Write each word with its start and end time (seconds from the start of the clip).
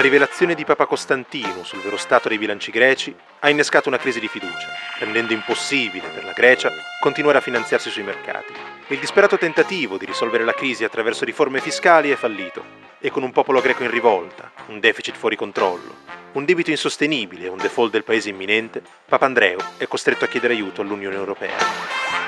La 0.00 0.06
rivelazione 0.06 0.54
di 0.54 0.64
Papa 0.64 0.86
Costantino 0.86 1.62
sul 1.62 1.82
vero 1.82 1.98
stato 1.98 2.30
dei 2.30 2.38
bilanci 2.38 2.70
greci 2.70 3.14
ha 3.40 3.50
innescato 3.50 3.90
una 3.90 3.98
crisi 3.98 4.18
di 4.18 4.28
fiducia, 4.28 4.68
rendendo 4.98 5.34
impossibile 5.34 6.08
per 6.08 6.24
la 6.24 6.32
Grecia 6.32 6.72
continuare 7.02 7.36
a 7.36 7.42
finanziarsi 7.42 7.90
sui 7.90 8.02
mercati. 8.02 8.54
Il 8.86 8.98
disperato 8.98 9.36
tentativo 9.36 9.98
di 9.98 10.06
risolvere 10.06 10.44
la 10.44 10.54
crisi 10.54 10.84
attraverso 10.84 11.26
riforme 11.26 11.60
fiscali 11.60 12.08
è 12.08 12.16
fallito 12.16 12.64
e 12.98 13.10
con 13.10 13.22
un 13.22 13.30
popolo 13.30 13.60
greco 13.60 13.82
in 13.82 13.90
rivolta, 13.90 14.50
un 14.68 14.80
deficit 14.80 15.16
fuori 15.16 15.36
controllo, 15.36 15.94
un 16.32 16.46
debito 16.46 16.70
insostenibile 16.70 17.44
e 17.44 17.50
un 17.50 17.58
default 17.58 17.92
del 17.92 18.04
paese 18.04 18.30
imminente, 18.30 18.82
Papandreou 19.04 19.60
è 19.76 19.86
costretto 19.86 20.24
a 20.24 20.28
chiedere 20.28 20.54
aiuto 20.54 20.80
all'Unione 20.80 21.16
Europea. 21.16 22.19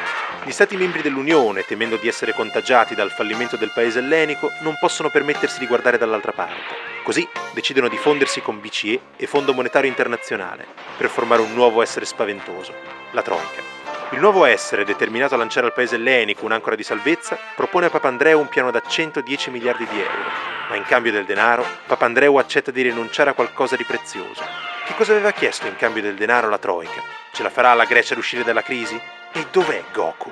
Gli 0.44 0.50
Stati 0.50 0.76
membri 0.76 1.02
dell'Unione, 1.02 1.64
temendo 1.64 1.96
di 1.96 2.08
essere 2.08 2.34
contagiati 2.34 2.96
dal 2.96 3.12
fallimento 3.12 3.56
del 3.56 3.70
paese 3.72 4.00
ellenico, 4.00 4.50
non 4.62 4.76
possono 4.76 5.08
permettersi 5.08 5.60
di 5.60 5.68
guardare 5.68 5.98
dall'altra 5.98 6.32
parte. 6.32 6.74
Così 7.04 7.28
decidono 7.52 7.86
di 7.86 7.96
fondersi 7.96 8.40
con 8.40 8.60
BCE 8.60 9.00
e 9.16 9.26
Fondo 9.28 9.52
Monetario 9.52 9.88
Internazionale 9.88 10.66
per 10.96 11.08
formare 11.10 11.42
un 11.42 11.54
nuovo 11.54 11.80
essere 11.80 12.06
spaventoso, 12.06 12.74
la 13.12 13.22
Troica. 13.22 13.62
Il 14.10 14.18
nuovo 14.18 14.44
essere, 14.44 14.84
determinato 14.84 15.34
a 15.34 15.38
lanciare 15.38 15.66
al 15.66 15.72
paese 15.72 15.94
ellenico 15.94 16.44
un'ancora 16.44 16.74
di 16.74 16.82
salvezza, 16.82 17.38
propone 17.54 17.86
a 17.86 17.90
Papandreou 17.90 18.40
un 18.40 18.48
piano 18.48 18.72
da 18.72 18.82
110 18.84 19.50
miliardi 19.50 19.86
di 19.86 20.00
euro, 20.00 20.28
ma 20.70 20.74
in 20.74 20.82
cambio 20.82 21.12
del 21.12 21.24
denaro, 21.24 21.64
Papandreou 21.86 22.36
accetta 22.38 22.72
di 22.72 22.82
rinunciare 22.82 23.30
a 23.30 23.34
qualcosa 23.34 23.76
di 23.76 23.84
prezioso. 23.84 24.42
Che 24.86 24.94
cosa 24.96 25.12
aveva 25.12 25.30
chiesto 25.30 25.68
in 25.68 25.76
cambio 25.76 26.02
del 26.02 26.16
denaro 26.16 26.48
la 26.48 26.58
Troica? 26.58 27.00
Ce 27.32 27.44
la 27.44 27.50
farà 27.50 27.74
la 27.74 27.84
Grecia 27.84 28.14
ad 28.14 28.18
uscire 28.18 28.42
dalla 28.42 28.62
crisi? 28.62 29.00
E 29.34 29.46
dov'è 29.50 29.82
Goku? 29.94 30.30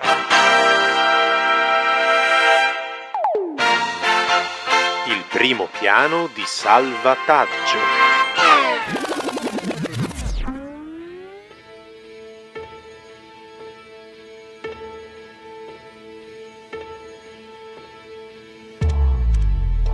Il 5.07 5.25
primo 5.31 5.69
piano 5.79 6.29
di 6.35 6.43
salvataggio. 6.45 7.79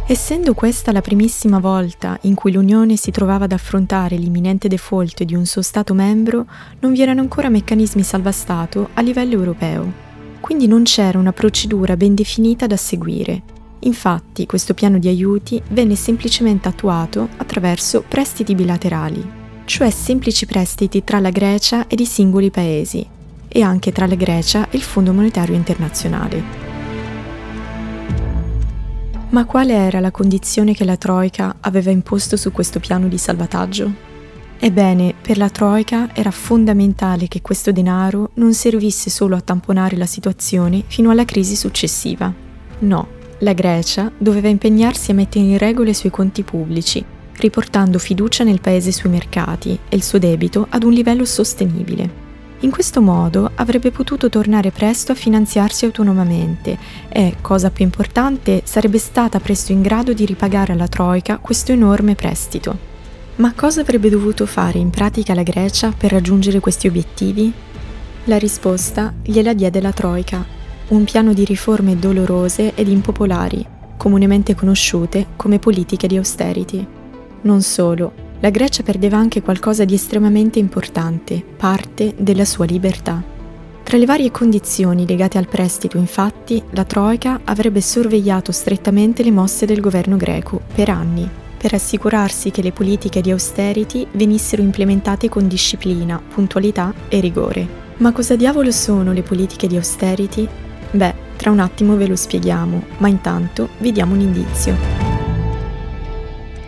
Essendo 0.09 0.55
questa 0.55 0.93
la 0.93 1.01
primissima 1.01 1.59
volta 1.59 2.17
in 2.23 2.35
cui 2.35 2.53
l'Unione 2.53 2.95
si 2.95 3.11
trovava 3.11 3.47
ad 3.47 3.51
affrontare 3.53 4.15
l'imminente 4.15 4.69
default 4.69 5.25
di 5.25 5.35
un 5.35 5.47
suo 5.47 5.63
Stato 5.63 5.95
membro, 5.95 6.47
non 6.79 6.93
vi 6.93 7.03
erano 7.03 7.23
ancora 7.23 7.49
meccanismi 7.49 8.05
salva-Stato 8.05 8.91
a 8.95 9.01
livello 9.01 9.33
europeo. 9.33 9.93
Quindi 10.39 10.69
non 10.69 10.85
c'era 10.85 11.19
una 11.19 11.33
procedura 11.33 11.97
ben 11.97 12.15
definita 12.15 12.69
da 12.69 12.77
seguire. 12.77 13.43
Infatti 13.81 14.47
questo 14.47 14.75
piano 14.75 14.99
di 14.99 15.09
aiuti 15.09 15.61
venne 15.71 15.97
semplicemente 15.97 16.69
attuato 16.69 17.29
attraverso 17.39 18.05
prestiti 18.07 18.55
bilaterali, 18.55 19.29
cioè 19.65 19.91
semplici 19.91 20.47
prestiti 20.47 21.03
tra 21.03 21.19
la 21.19 21.31
Grecia 21.31 21.89
ed 21.89 21.99
i 21.99 22.07
singoli 22.07 22.51
paesi, 22.51 23.05
e 23.49 23.61
anche 23.61 23.91
tra 23.91 24.07
la 24.07 24.15
Grecia 24.15 24.71
e 24.71 24.77
il 24.77 24.83
Fondo 24.83 25.13
Monetario 25.13 25.57
Internazionale. 25.57 26.66
Ma 29.37 29.45
quale 29.45 29.75
era 29.75 30.01
la 30.01 30.11
condizione 30.11 30.73
che 30.73 30.87
la 30.87 30.97
Troica 30.97 31.57
aveva 31.61 31.91
imposto 31.91 32.39
su 32.39 32.53
questo 32.53 32.81
piano 32.81 33.07
di 33.07 33.19
salvataggio? 33.19 33.93
Ebbene, 34.59 35.13
per 35.21 35.37
la 35.37 35.51
Troica 35.51 36.09
era 36.15 36.31
fondamentale 36.31 37.29
che 37.29 37.43
questo 37.43 37.71
denaro 37.71 38.31
non 38.37 38.55
servisse 38.55 39.11
solo 39.11 39.37
a 39.37 39.43
tamponare 39.43 39.99
la 39.99 40.07
situazione 40.07 40.85
fino 40.87 41.11
alla 41.11 41.27
crisi 41.27 41.55
successiva. 41.55 42.33
No, 42.79 43.09
la 43.41 43.53
Grecia 43.53 44.11
doveva 44.17 44.49
impegnarsi 44.49 45.11
a 45.11 45.15
mettere 45.15 45.45
in 45.45 45.59
regola 45.59 45.91
i 45.91 45.95
suoi 45.95 46.11
conti 46.11 46.43
pubblici, 46.43 47.05
riportando 47.35 47.99
fiducia 47.99 48.43
nel 48.43 48.63
paese 48.63 48.91
sui 48.91 49.11
mercati 49.11 49.79
e 49.87 49.97
il 49.97 50.03
suo 50.03 50.19
debito 50.19 50.67
ad 50.71 50.83
un 50.83 50.95
livello 50.95 51.27
sostenibile. 51.27 52.26
In 52.61 52.71
questo 52.71 53.03
modo 53.03 53.51
avrebbe 53.57 53.91
potuto 53.91 54.31
tornare 54.31 54.71
presto 54.71 55.13
a 55.13 55.15
finanziarsi 55.15 55.85
autonomamente 55.85 56.79
e, 57.09 57.37
cosa 57.43 57.71
più 57.71 57.85
importante, 57.85 58.63
sarebbe 58.65 58.99
stata 58.99 59.39
presto 59.41 59.73
in 59.73 59.83
grado 59.83 60.15
di 60.15 60.25
ripagare 60.25 60.73
alla 60.73 60.89
Troica 60.89 61.37
questo 61.37 61.73
enorme 61.73 62.15
prestito. 62.15 62.95
Ma 63.37 63.53
cosa 63.53 63.83
avrebbe 63.83 64.09
dovuto 64.09 64.47
fare 64.47 64.79
in 64.79 64.89
pratica 64.89 65.35
la 65.35 65.43
Grecia 65.43 65.93
per 65.93 66.11
raggiungere 66.11 66.61
questi 66.61 66.87
obiettivi? 66.87 67.53
La 68.25 68.39
risposta 68.39 69.13
gliela 69.23 69.53
diede 69.53 69.83
la 69.83 69.93
Troica, 69.93 70.43
un 70.89 71.05
piano 71.05 71.35
di 71.35 71.45
riforme 71.45 71.99
dolorose 71.99 72.75
ed 72.75 72.89
impopolari, 72.89 73.65
comunemente 73.99 74.55
conosciute 74.55 75.27
come 75.37 75.59
politiche 75.59 76.07
di 76.07 76.17
austerity. 76.17 76.87
Non 77.43 77.61
solo, 77.61 78.13
la 78.41 78.51
Grecia 78.51 78.83
perdeva 78.83 79.17
anche 79.17 79.43
qualcosa 79.43 79.85
di 79.85 79.95
estremamente 79.95 80.59
importante, 80.59 81.43
parte 81.57 82.15
della 82.17 82.45
sua 82.45 82.67
libertà. 82.67 83.23
Tra 83.83 83.97
le 83.97 84.05
varie 84.05 84.31
condizioni 84.31 85.07
legate 85.07 85.39
al 85.39 85.49
prestito, 85.49 85.97
infatti, 85.97 86.63
la 86.71 86.85
Troica 86.85 87.41
avrebbe 87.45 87.81
sorvegliato 87.81 88.53
strettamente 88.53 89.23
le 89.23 89.31
mosse 89.31 89.65
del 89.65 89.81
governo 89.81 90.17
greco 90.17 90.61
per 90.75 90.91
anni, 90.91 91.29
per 91.57 91.73
assicurarsi 91.73 92.51
che 92.51 92.63
le 92.63 92.73
politiche 92.73 93.21
di 93.21 93.31
austerity 93.31 94.07
venissero 94.13 94.61
implementate 94.61 95.29
con 95.29 95.47
disciplina, 95.47 96.21
puntualità 96.21 96.93
e 97.09 97.21
rigore. 97.21 97.85
Ma 97.99 98.13
cosa 98.13 98.37
diavolo 98.37 98.73
sono 98.73 99.13
le 99.13 99.23
politiche 99.23 99.67
di 99.67 99.77
austerity? 99.77 100.47
Beh, 100.91 101.15
tra 101.37 101.51
un 101.51 101.61
attimo 101.61 101.97
ve 101.97 102.07
lo 102.07 102.17
spieghiamo, 102.17 102.83
ma 102.99 103.09
intanto 103.09 103.69
vi 103.79 103.93
diamo 103.93 104.15
un 104.15 104.21
indizio. 104.21 105.16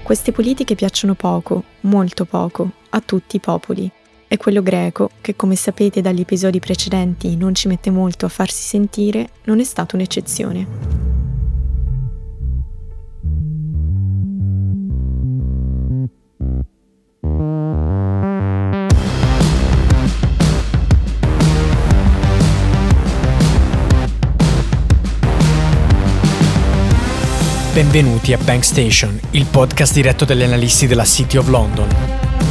Queste 0.08 0.32
politiche 0.32 0.74
piacciono 0.74 1.12
poco, 1.12 1.64
molto 1.80 2.24
poco, 2.24 2.70
a 2.88 3.00
tutti 3.02 3.36
i 3.36 3.40
popoli. 3.40 3.90
E 4.26 4.38
quello 4.38 4.62
greco, 4.62 5.10
che 5.20 5.36
come 5.36 5.54
sapete 5.54 6.00
dagli 6.00 6.20
episodi 6.20 6.60
precedenti 6.60 7.36
non 7.36 7.54
ci 7.54 7.68
mette 7.68 7.90
molto 7.90 8.24
a 8.24 8.30
farsi 8.30 8.62
sentire, 8.62 9.28
non 9.44 9.60
è 9.60 9.64
stato 9.64 9.96
un'eccezione. 9.96 11.27
Benvenuti 27.90 28.34
a 28.34 28.38
Bank 28.38 28.66
Station, 28.66 29.18
il 29.30 29.46
podcast 29.46 29.94
diretto 29.94 30.26
dagli 30.26 30.42
analisti 30.42 30.86
della 30.86 31.06
City 31.06 31.38
of 31.38 31.48
London. 31.48 31.88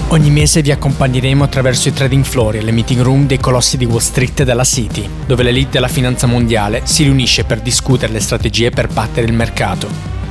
Ogni 0.08 0.31
mese 0.31 0.64
vi 0.64 0.72
accompagneremo 0.72 1.44
attraverso 1.44 1.90
i 1.90 1.94
trading 1.94 2.24
floor 2.24 2.56
e 2.56 2.64
le 2.64 2.72
meeting 2.72 3.02
room 3.02 3.28
dei 3.28 3.38
colossi 3.38 3.78
di 3.78 3.86
Wall 3.86 4.00
Street 4.00 4.40
e 4.40 4.46
della 4.46 4.64
City, 4.64 5.08
dove 5.28 5.44
l'elite 5.44 5.74
della 5.74 5.90
finanza 5.90 6.25
mondiale 6.25 6.81
si 6.86 7.03
riunisce 7.03 7.44
per 7.44 7.62
discutere 7.62 8.14
le 8.14 8.20
strategie 8.20 8.72
per 8.72 8.88
battere 8.88 9.28
il 9.28 9.34
mercato. 9.34 9.88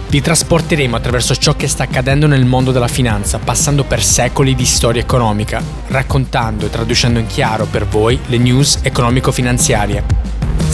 Vi 0.09 0.21
trasporteremo 0.21 0.97
attraverso 0.97 1.37
ciò 1.37 1.55
che 1.55 1.69
sta 1.69 1.84
accadendo 1.84 2.27
nel 2.27 2.44
mondo 2.44 2.73
della 2.73 2.88
finanza, 2.88 3.38
passando 3.38 3.84
per 3.84 4.03
secoli 4.03 4.56
di 4.56 4.67
storia 4.67 5.03
economica, 5.03 5.62
raccontando 5.87 6.67
e 6.67 6.71
traducendo 6.71 7.21
in 7.21 7.28
chiaro 7.28 7.67
per 7.67 7.87
voi 7.87 8.19
le 8.27 8.38
news 8.38 8.81
economico-finanziarie 8.83 10.27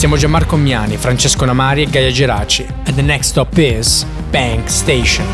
siamo 0.03 0.17
Gianmarco 0.17 0.57
Miani, 0.57 0.97
Francesco 0.97 1.45
Namari 1.45 1.83
e 1.83 1.89
Gaia 1.89 2.11
Geraci. 2.11 2.65
And 2.85 2.95
the 2.95 3.01
next 3.01 3.29
stop 3.29 3.57
is 3.57 4.05
Bank 4.33 4.67
Station. 4.67 5.27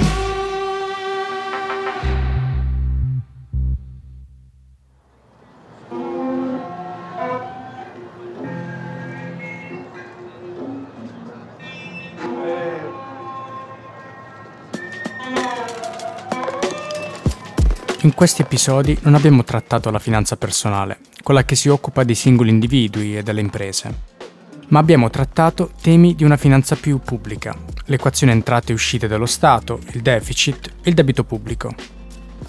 In 18.02 18.14
questi 18.14 18.42
episodi 18.42 18.98
non 19.04 19.16
abbiamo 19.16 19.46
trattato 19.46 19.90
la 19.92 20.00
finanza 20.00 20.36
personale, 20.36 21.00
quella 21.24 21.46
che 21.46 21.56
si 21.56 21.70
occupa 21.70 22.04
dei 22.04 22.16
singoli 22.16 22.50
individui 22.50 23.16
e 23.16 23.24
delle 23.24 23.40
imprese 23.40 24.18
ma 24.70 24.80
abbiamo 24.80 25.10
trattato 25.10 25.72
temi 25.82 26.16
di 26.16 26.24
una 26.24 26.38
finanza 26.38 26.76
più 26.76 27.00
pubblica, 27.00 27.56
l'equazione 27.90 28.32
entrate 28.32 28.72
e 28.72 28.76
uscite 28.76 29.08
dello 29.08 29.26
Stato, 29.26 29.80
il 29.92 30.02
deficit 30.02 30.68
e 30.82 30.90
il 30.90 30.96
debito 30.96 31.24
pubblico. 31.24 31.74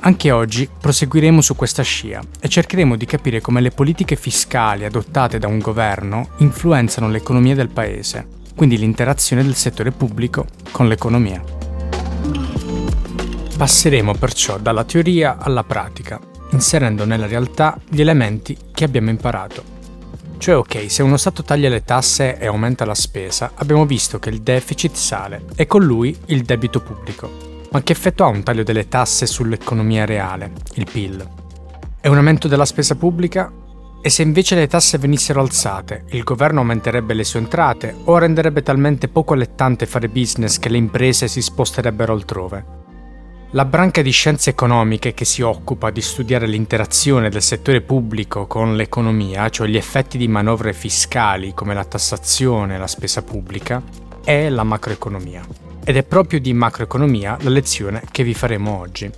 Anche 0.00 0.30
oggi 0.30 0.68
proseguiremo 0.80 1.40
su 1.40 1.56
questa 1.56 1.82
scia 1.82 2.22
e 2.40 2.48
cercheremo 2.48 2.96
di 2.96 3.04
capire 3.04 3.40
come 3.40 3.60
le 3.60 3.70
politiche 3.70 4.16
fiscali 4.16 4.84
adottate 4.84 5.38
da 5.38 5.46
un 5.46 5.58
governo 5.58 6.30
influenzano 6.38 7.08
l'economia 7.08 7.54
del 7.54 7.68
paese, 7.68 8.26
quindi 8.54 8.78
l'interazione 8.78 9.42
del 9.42 9.56
settore 9.56 9.90
pubblico 9.90 10.46
con 10.70 10.88
l'economia. 10.88 11.42
Passeremo 13.56 14.14
perciò 14.14 14.58
dalla 14.58 14.84
teoria 14.84 15.36
alla 15.38 15.64
pratica, 15.64 16.18
inserendo 16.52 17.04
nella 17.04 17.26
realtà 17.26 17.78
gli 17.88 18.00
elementi 18.00 18.56
che 18.72 18.84
abbiamo 18.84 19.10
imparato 19.10 19.78
cioè 20.40 20.56
ok, 20.56 20.90
se 20.90 21.02
uno 21.02 21.18
Stato 21.18 21.42
taglia 21.42 21.68
le 21.68 21.84
tasse 21.84 22.38
e 22.38 22.46
aumenta 22.46 22.86
la 22.86 22.94
spesa, 22.94 23.52
abbiamo 23.56 23.84
visto 23.84 24.18
che 24.18 24.30
il 24.30 24.40
deficit 24.40 24.94
sale 24.94 25.44
e 25.54 25.66
con 25.66 25.84
lui 25.84 26.16
il 26.26 26.44
debito 26.44 26.80
pubblico. 26.80 27.68
Ma 27.70 27.82
che 27.82 27.92
effetto 27.92 28.24
ha 28.24 28.28
un 28.28 28.42
taglio 28.42 28.62
delle 28.62 28.88
tasse 28.88 29.26
sull'economia 29.26 30.06
reale, 30.06 30.50
il 30.76 30.88
PIL? 30.90 31.28
È 32.00 32.08
un 32.08 32.16
aumento 32.16 32.48
della 32.48 32.64
spesa 32.64 32.94
pubblica? 32.94 33.52
E 34.00 34.08
se 34.08 34.22
invece 34.22 34.54
le 34.54 34.66
tasse 34.66 34.96
venissero 34.96 35.42
alzate, 35.42 36.04
il 36.12 36.22
governo 36.22 36.60
aumenterebbe 36.60 37.12
le 37.12 37.24
sue 37.24 37.40
entrate 37.40 37.94
o 38.04 38.16
renderebbe 38.16 38.62
talmente 38.62 39.08
poco 39.08 39.34
allettante 39.34 39.84
fare 39.84 40.08
business 40.08 40.58
che 40.58 40.70
le 40.70 40.78
imprese 40.78 41.28
si 41.28 41.42
sposterebbero 41.42 42.14
altrove? 42.14 42.79
La 43.52 43.64
branca 43.64 44.00
di 44.00 44.12
scienze 44.12 44.50
economiche 44.50 45.12
che 45.12 45.24
si 45.24 45.42
occupa 45.42 45.90
di 45.90 46.00
studiare 46.00 46.46
l'interazione 46.46 47.30
del 47.30 47.42
settore 47.42 47.80
pubblico 47.80 48.46
con 48.46 48.76
l'economia, 48.76 49.48
cioè 49.48 49.66
gli 49.66 49.76
effetti 49.76 50.16
di 50.16 50.28
manovre 50.28 50.72
fiscali 50.72 51.52
come 51.52 51.74
la 51.74 51.84
tassazione 51.84 52.76
e 52.76 52.78
la 52.78 52.86
spesa 52.86 53.22
pubblica, 53.22 53.82
è 54.22 54.48
la 54.48 54.62
macroeconomia. 54.62 55.44
Ed 55.82 55.96
è 55.96 56.04
proprio 56.04 56.38
di 56.38 56.52
macroeconomia 56.52 57.38
la 57.40 57.50
lezione 57.50 58.04
che 58.12 58.22
vi 58.22 58.34
faremo 58.34 58.78
oggi. 58.78 59.10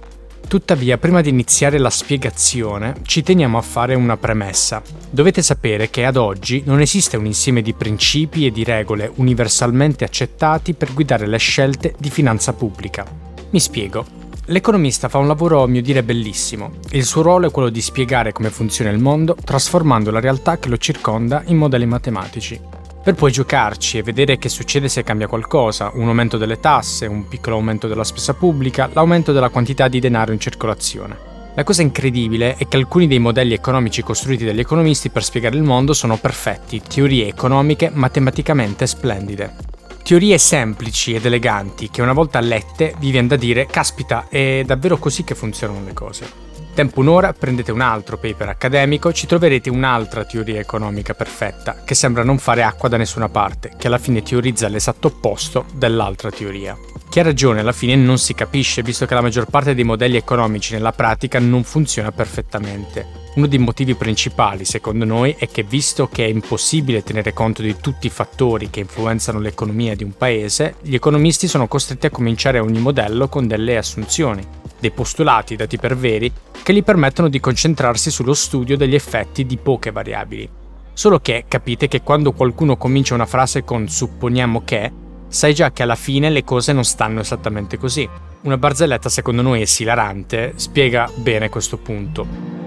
Tuttavia, 0.48 0.96
prima 0.96 1.20
di 1.20 1.28
iniziare 1.28 1.76
la 1.76 1.90
spiegazione, 1.90 2.94
ci 3.02 3.22
teniamo 3.22 3.58
a 3.58 3.62
fare 3.62 3.94
una 3.94 4.16
premessa. 4.16 4.80
Dovete 5.10 5.42
sapere 5.42 5.90
che 5.90 6.06
ad 6.06 6.16
oggi 6.16 6.62
non 6.64 6.80
esiste 6.80 7.18
un 7.18 7.26
insieme 7.26 7.60
di 7.60 7.74
principi 7.74 8.46
e 8.46 8.50
di 8.50 8.64
regole 8.64 9.12
universalmente 9.16 10.04
accettati 10.04 10.72
per 10.72 10.94
guidare 10.94 11.26
le 11.26 11.38
scelte 11.38 11.94
di 11.98 12.08
finanza 12.08 12.54
pubblica. 12.54 13.04
Mi 13.50 13.60
spiego. 13.60 14.21
L'economista 14.52 15.08
fa 15.08 15.16
un 15.16 15.26
lavoro 15.26 15.62
a 15.62 15.66
mio 15.66 15.80
dire 15.80 16.02
bellissimo. 16.02 16.72
Il 16.90 17.06
suo 17.06 17.22
ruolo 17.22 17.46
è 17.46 17.50
quello 17.50 17.70
di 17.70 17.80
spiegare 17.80 18.32
come 18.32 18.50
funziona 18.50 18.90
il 18.90 18.98
mondo, 18.98 19.34
trasformando 19.42 20.10
la 20.10 20.20
realtà 20.20 20.58
che 20.58 20.68
lo 20.68 20.76
circonda 20.76 21.42
in 21.46 21.56
modelli 21.56 21.86
matematici. 21.86 22.60
Per 23.02 23.14
poi 23.14 23.32
giocarci 23.32 23.96
e 23.96 24.02
vedere 24.02 24.36
che 24.36 24.50
succede 24.50 24.90
se 24.90 25.04
cambia 25.04 25.26
qualcosa, 25.26 25.90
un 25.94 26.06
aumento 26.06 26.36
delle 26.36 26.60
tasse, 26.60 27.06
un 27.06 27.28
piccolo 27.28 27.56
aumento 27.56 27.88
della 27.88 28.04
spesa 28.04 28.34
pubblica, 28.34 28.90
l'aumento 28.92 29.32
della 29.32 29.48
quantità 29.48 29.88
di 29.88 30.00
denaro 30.00 30.32
in 30.32 30.38
circolazione. 30.38 31.16
La 31.54 31.64
cosa 31.64 31.80
incredibile 31.80 32.56
è 32.56 32.68
che 32.68 32.76
alcuni 32.76 33.06
dei 33.06 33.18
modelli 33.18 33.54
economici 33.54 34.02
costruiti 34.02 34.44
dagli 34.44 34.60
economisti 34.60 35.08
per 35.08 35.24
spiegare 35.24 35.56
il 35.56 35.62
mondo 35.62 35.94
sono 35.94 36.18
perfetti, 36.18 36.82
teorie 36.86 37.26
economiche 37.26 37.90
matematicamente 37.90 38.86
splendide. 38.86 39.72
Teorie 40.02 40.36
semplici 40.36 41.14
ed 41.14 41.24
eleganti 41.24 41.88
che 41.88 42.02
una 42.02 42.12
volta 42.12 42.40
lette 42.40 42.94
vi 42.98 43.12
viene 43.12 43.28
da 43.28 43.36
dire 43.36 43.66
caspita, 43.66 44.26
è 44.28 44.62
davvero 44.66 44.98
così 44.98 45.22
che 45.22 45.36
funzionano 45.36 45.84
le 45.84 45.92
cose. 45.92 46.50
Tempo 46.74 47.00
un'ora, 47.00 47.32
prendete 47.32 47.70
un 47.70 47.80
altro 47.80 48.18
paper 48.18 48.48
accademico, 48.48 49.12
ci 49.12 49.26
troverete 49.26 49.70
un'altra 49.70 50.24
teoria 50.24 50.58
economica 50.58 51.14
perfetta, 51.14 51.82
che 51.84 51.94
sembra 51.94 52.24
non 52.24 52.38
fare 52.38 52.62
acqua 52.62 52.88
da 52.88 52.96
nessuna 52.96 53.28
parte, 53.28 53.74
che 53.78 53.86
alla 53.86 53.98
fine 53.98 54.22
teorizza 54.22 54.68
l'esatto 54.68 55.06
opposto 55.08 55.66
dell'altra 55.72 56.30
teoria. 56.30 56.76
Chi 57.08 57.20
ha 57.20 57.22
ragione 57.22 57.60
alla 57.60 57.72
fine 57.72 57.94
non 57.94 58.18
si 58.18 58.34
capisce, 58.34 58.82
visto 58.82 59.06
che 59.06 59.14
la 59.14 59.20
maggior 59.20 59.46
parte 59.46 59.74
dei 59.74 59.84
modelli 59.84 60.16
economici 60.16 60.72
nella 60.72 60.92
pratica 60.92 61.38
non 61.38 61.62
funziona 61.62 62.10
perfettamente. 62.10 63.21
Uno 63.34 63.46
dei 63.46 63.58
motivi 63.58 63.94
principali, 63.94 64.66
secondo 64.66 65.06
noi, 65.06 65.34
è 65.38 65.48
che 65.48 65.62
visto 65.62 66.06
che 66.06 66.26
è 66.26 66.28
impossibile 66.28 67.02
tenere 67.02 67.32
conto 67.32 67.62
di 67.62 67.76
tutti 67.80 68.06
i 68.06 68.10
fattori 68.10 68.68
che 68.68 68.80
influenzano 68.80 69.38
l'economia 69.38 69.96
di 69.96 70.04
un 70.04 70.12
paese, 70.14 70.74
gli 70.82 70.94
economisti 70.94 71.48
sono 71.48 71.66
costretti 71.66 72.04
a 72.04 72.10
cominciare 72.10 72.58
ogni 72.58 72.78
modello 72.78 73.28
con 73.28 73.46
delle 73.46 73.78
assunzioni, 73.78 74.46
dei 74.78 74.90
postulati 74.90 75.56
dati 75.56 75.78
per 75.78 75.96
veri, 75.96 76.30
che 76.62 76.74
gli 76.74 76.82
permettono 76.84 77.30
di 77.30 77.40
concentrarsi 77.40 78.10
sullo 78.10 78.34
studio 78.34 78.76
degli 78.76 78.94
effetti 78.94 79.46
di 79.46 79.56
poche 79.56 79.92
variabili. 79.92 80.46
Solo 80.92 81.18
che 81.20 81.46
capite 81.48 81.88
che 81.88 82.02
quando 82.02 82.32
qualcuno 82.32 82.76
comincia 82.76 83.14
una 83.14 83.24
frase 83.24 83.64
con 83.64 83.88
supponiamo 83.88 84.60
che, 84.62 84.92
sai 85.28 85.54
già 85.54 85.72
che 85.72 85.82
alla 85.82 85.94
fine 85.94 86.28
le 86.28 86.44
cose 86.44 86.74
non 86.74 86.84
stanno 86.84 87.20
esattamente 87.20 87.78
così. 87.78 88.06
Una 88.42 88.58
barzelletta 88.58 89.08
secondo 89.08 89.40
noi 89.40 89.62
esilarante 89.62 90.52
spiega 90.56 91.10
bene 91.14 91.48
questo 91.48 91.78
punto. 91.78 92.60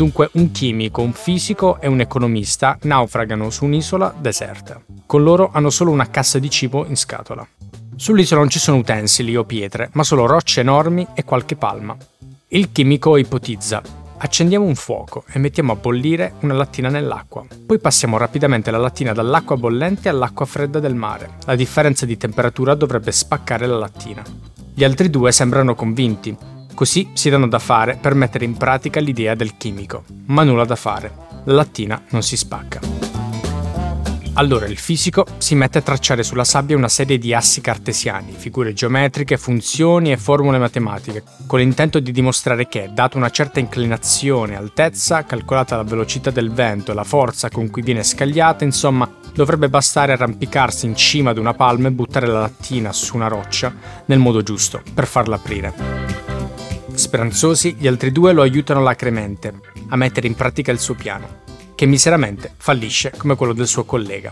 Dunque 0.00 0.30
un 0.32 0.50
chimico, 0.50 1.02
un 1.02 1.12
fisico 1.12 1.78
e 1.78 1.86
un 1.86 2.00
economista 2.00 2.78
naufragano 2.84 3.50
su 3.50 3.66
un'isola 3.66 4.14
deserta. 4.18 4.80
Con 5.04 5.22
loro 5.22 5.50
hanno 5.52 5.68
solo 5.68 5.90
una 5.90 6.08
cassa 6.08 6.38
di 6.38 6.48
cibo 6.48 6.86
in 6.86 6.96
scatola. 6.96 7.46
Sull'isola 7.96 8.40
non 8.40 8.48
ci 8.48 8.58
sono 8.58 8.78
utensili 8.78 9.36
o 9.36 9.44
pietre, 9.44 9.90
ma 9.92 10.02
solo 10.02 10.24
rocce 10.24 10.60
enormi 10.60 11.06
e 11.12 11.24
qualche 11.24 11.54
palma. 11.54 11.94
Il 12.48 12.72
chimico 12.72 13.18
ipotizza 13.18 13.82
Accendiamo 14.16 14.64
un 14.64 14.74
fuoco 14.74 15.24
e 15.30 15.38
mettiamo 15.38 15.72
a 15.72 15.76
bollire 15.76 16.32
una 16.40 16.54
lattina 16.54 16.88
nell'acqua. 16.88 17.44
Poi 17.66 17.78
passiamo 17.78 18.16
rapidamente 18.16 18.70
la 18.70 18.78
lattina 18.78 19.12
dall'acqua 19.12 19.58
bollente 19.58 20.08
all'acqua 20.08 20.46
fredda 20.46 20.80
del 20.80 20.94
mare. 20.94 21.32
La 21.44 21.56
differenza 21.56 22.06
di 22.06 22.16
temperatura 22.16 22.74
dovrebbe 22.74 23.12
spaccare 23.12 23.66
la 23.66 23.76
lattina. 23.76 24.22
Gli 24.72 24.82
altri 24.82 25.10
due 25.10 25.30
sembrano 25.30 25.74
convinti. 25.74 26.34
Così 26.80 27.10
si 27.12 27.28
danno 27.28 27.46
da 27.46 27.58
fare 27.58 27.98
per 28.00 28.14
mettere 28.14 28.46
in 28.46 28.56
pratica 28.56 29.00
l'idea 29.00 29.34
del 29.34 29.58
chimico. 29.58 30.02
Ma 30.28 30.44
nulla 30.44 30.64
da 30.64 30.76
fare. 30.76 31.12
La 31.44 31.52
lattina 31.52 32.04
non 32.08 32.22
si 32.22 32.38
spacca. 32.38 32.80
Allora 34.32 34.64
il 34.64 34.78
fisico 34.78 35.26
si 35.36 35.54
mette 35.54 35.76
a 35.76 35.82
tracciare 35.82 36.22
sulla 36.22 36.42
sabbia 36.42 36.78
una 36.78 36.88
serie 36.88 37.18
di 37.18 37.34
assi 37.34 37.60
cartesiani, 37.60 38.32
figure 38.32 38.72
geometriche, 38.72 39.36
funzioni 39.36 40.10
e 40.10 40.16
formule 40.16 40.56
matematiche, 40.56 41.22
con 41.46 41.58
l'intento 41.58 42.00
di 42.00 42.12
dimostrare 42.12 42.66
che, 42.66 42.88
data 42.94 43.18
una 43.18 43.28
certa 43.28 43.60
inclinazione 43.60 44.54
e 44.54 44.56
altezza, 44.56 45.24
calcolata 45.24 45.76
la 45.76 45.82
velocità 45.82 46.30
del 46.30 46.50
vento 46.50 46.92
e 46.92 46.94
la 46.94 47.04
forza 47.04 47.50
con 47.50 47.68
cui 47.68 47.82
viene 47.82 48.02
scagliata, 48.02 48.64
insomma, 48.64 49.06
dovrebbe 49.34 49.68
bastare 49.68 50.12
arrampicarsi 50.12 50.86
in 50.86 50.96
cima 50.96 51.28
ad 51.28 51.36
una 51.36 51.52
palma 51.52 51.88
e 51.88 51.92
buttare 51.92 52.26
la 52.26 52.40
lattina 52.40 52.90
su 52.90 53.16
una 53.16 53.28
roccia 53.28 53.70
nel 54.06 54.18
modo 54.18 54.42
giusto 54.42 54.80
per 54.94 55.06
farla 55.06 55.34
aprire. 55.34 56.20
Speranzosi, 57.00 57.76
gli 57.78 57.86
altri 57.86 58.12
due 58.12 58.34
lo 58.34 58.42
aiutano 58.42 58.82
lacremente 58.82 59.54
a 59.88 59.96
mettere 59.96 60.26
in 60.26 60.34
pratica 60.34 60.70
il 60.70 60.78
suo 60.78 60.94
piano 60.94 61.48
che 61.74 61.86
miseramente 61.86 62.52
fallisce 62.58 63.10
come 63.16 63.36
quello 63.36 63.54
del 63.54 63.66
suo 63.66 63.84
collega. 63.84 64.30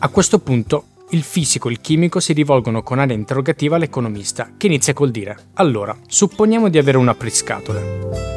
A 0.00 0.08
questo 0.10 0.38
punto 0.40 0.88
il 1.10 1.22
fisico 1.22 1.68
e 1.68 1.72
il 1.72 1.80
chimico 1.80 2.20
si 2.20 2.34
rivolgono 2.34 2.82
con 2.82 2.98
aria 2.98 3.14
interrogativa 3.14 3.76
all'economista, 3.76 4.50
che 4.58 4.66
inizia 4.66 4.92
col 4.92 5.10
dire: 5.10 5.34
Allora, 5.54 5.96
supponiamo 6.06 6.68
di 6.68 6.76
avere 6.76 6.98
un 6.98 7.08
apriscatole. 7.08 8.35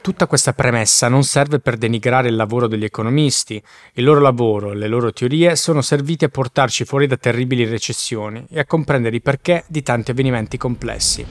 Tutta 0.00 0.26
questa 0.26 0.52
premessa 0.52 1.08
non 1.08 1.22
serve 1.22 1.58
per 1.58 1.76
denigrare 1.76 2.28
il 2.28 2.36
lavoro 2.36 2.66
degli 2.66 2.84
economisti. 2.84 3.62
Il 3.94 4.04
loro 4.04 4.20
lavoro 4.20 4.72
le 4.72 4.88
loro 4.88 5.12
teorie 5.12 5.54
sono 5.54 5.82
serviti 5.82 6.24
a 6.24 6.28
portarci 6.28 6.84
fuori 6.84 7.06
da 7.06 7.16
terribili 7.16 7.64
recessioni 7.64 8.44
e 8.50 8.58
a 8.58 8.64
comprendere 8.64 9.16
i 9.16 9.20
perché 9.20 9.64
di 9.66 9.82
tanti 9.82 10.10
avvenimenti 10.12 10.56
complessi. 10.56 11.26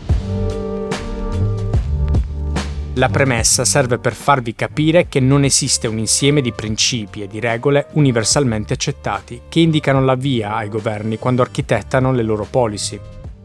La 2.93 3.09
premessa 3.09 3.63
serve 3.63 3.99
per 3.99 4.13
farvi 4.13 4.55
capire 4.55 5.07
che 5.07 5.19
non 5.19 5.43
esiste 5.43 5.87
un 5.87 5.99
insieme 5.99 6.41
di 6.41 6.51
principi 6.51 7.21
e 7.21 7.27
di 7.27 7.39
regole 7.39 7.87
universalmente 7.93 8.73
accettati 8.73 9.41
che 9.49 9.59
indicano 9.59 10.03
la 10.03 10.15
via 10.15 10.55
ai 10.55 10.67
governi 10.67 11.19
quando 11.19 11.43
architettano 11.43 12.11
le 12.11 12.23
loro 12.23 12.47
policy, 12.49 12.99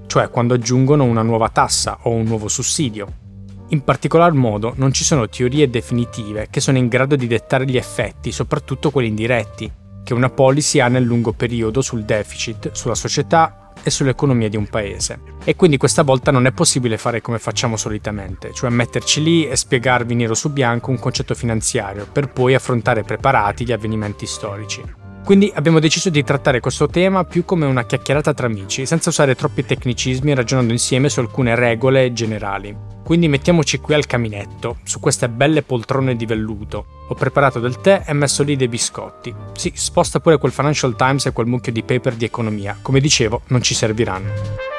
cioè 0.07 0.31
quando 0.31 0.55
aggiungono 0.55 1.05
una 1.05 1.23
nuova 1.23 1.51
tassa 1.51 1.99
o 2.03 2.11
un 2.11 2.25
nuovo 2.25 2.49
sussidio. 2.49 3.22
In 3.73 3.85
particolar 3.85 4.33
modo 4.33 4.75
non 4.77 4.93
ci 4.93 5.03
sono 5.03 5.31
teorie 5.31 5.71
definitive 5.71 6.49
che 6.51 6.61
sono 6.61 6.77
in 6.77 6.89
grado 6.89 7.17
di 7.17 7.27
dettare 7.27 7.65
gli 7.65 7.79
effetti, 7.79 8.31
soprattutto 8.31 8.91
quelli 8.91 9.09
indiretti, 9.09 9.71
che 10.05 10.13
una 10.13 10.29
policy 10.29 10.79
ha 10.79 10.89
nel 10.89 11.05
lungo 11.05 11.33
periodo 11.33 11.81
sul 11.81 12.05
deficit, 12.05 12.73
sulla 12.73 12.95
società 12.95 13.73
e 13.83 13.89
sull'economia 13.89 14.51
di 14.51 14.59
un 14.59 14.69
paese. 14.69 15.21
E 15.43 15.57
quindi 15.57 15.79
questa 15.79 16.03
volta 16.03 16.31
non 16.31 16.45
è 16.45 16.53
possibile 16.53 16.99
fare 16.99 17.23
come 17.23 17.39
facciamo 17.39 17.79
solitamente, 17.79 18.53
cioè 18.53 18.69
metterci 18.69 19.23
lì 19.23 19.49
e 19.49 19.57
spiegarvi 19.57 20.15
nero 20.15 20.35
su 20.35 20.51
bianco 20.51 20.91
un 20.91 20.99
concetto 20.99 21.35
finanziario, 21.35 22.07
per 22.13 22.29
poi 22.29 22.53
affrontare 22.53 23.05
preparati 23.05 23.65
gli 23.65 23.73
avvenimenti 23.73 24.27
storici. 24.27 25.01
Quindi 25.25 25.53
abbiamo 25.55 25.79
deciso 25.79 26.11
di 26.11 26.25
trattare 26.25 26.61
questo 26.61 26.89
tema 26.89 27.25
più 27.25 27.45
come 27.45 27.65
una 27.65 27.85
chiacchierata 27.85 28.35
tra 28.35 28.47
amici, 28.47 28.87
senza 28.87 29.11
usare 29.11 29.37
troppi 29.37 29.65
tecnicismi 29.65 30.35
ragionando 30.35 30.73
insieme 30.73 31.09
su 31.09 31.21
alcune 31.21 31.55
regole 31.55 32.13
generali. 32.13 32.77
Quindi 33.05 33.29
mettiamoci 33.29 33.79
qui 33.79 33.95
al 33.95 34.07
caminetto, 34.07 34.79
su 34.83 34.99
queste 34.99 35.29
belle 35.29 35.63
poltrone 35.63 36.17
di 36.17 36.27
velluto. 36.27 36.87
Ho 37.09 37.15
preparato 37.15 37.61
del 37.61 37.81
tè 37.81 38.05
e 38.07 38.13
messo 38.13 38.43
lì 38.43 38.57
dei 38.57 38.69
biscotti. 38.69 39.35
Sì, 39.55 39.73
sposta 39.75 40.19
pure 40.19 40.39
quel 40.39 40.53
Financial 40.53 40.97
Times 40.97 41.27
e 41.27 41.33
quel 41.33 41.47
mucchio 41.47 41.73
di 41.73 41.83
paper 41.83 42.15
di 42.15 42.25
economia. 42.25 42.79
Come 42.81 43.01
dicevo, 43.01 43.43
non 43.49 43.63
ci 43.63 43.75
serviranno. 43.75 44.72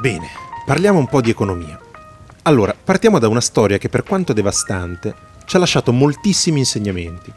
Bene, 0.00 0.30
parliamo 0.64 0.98
un 0.98 1.06
po' 1.06 1.20
di 1.20 1.28
economia. 1.28 1.78
Allora, 2.44 2.74
partiamo 2.74 3.18
da 3.18 3.28
una 3.28 3.42
storia 3.42 3.76
che 3.76 3.90
per 3.90 4.02
quanto 4.02 4.32
devastante 4.32 5.14
ci 5.44 5.56
ha 5.56 5.58
lasciato 5.58 5.92
moltissimi 5.92 6.60
insegnamenti. 6.60 7.30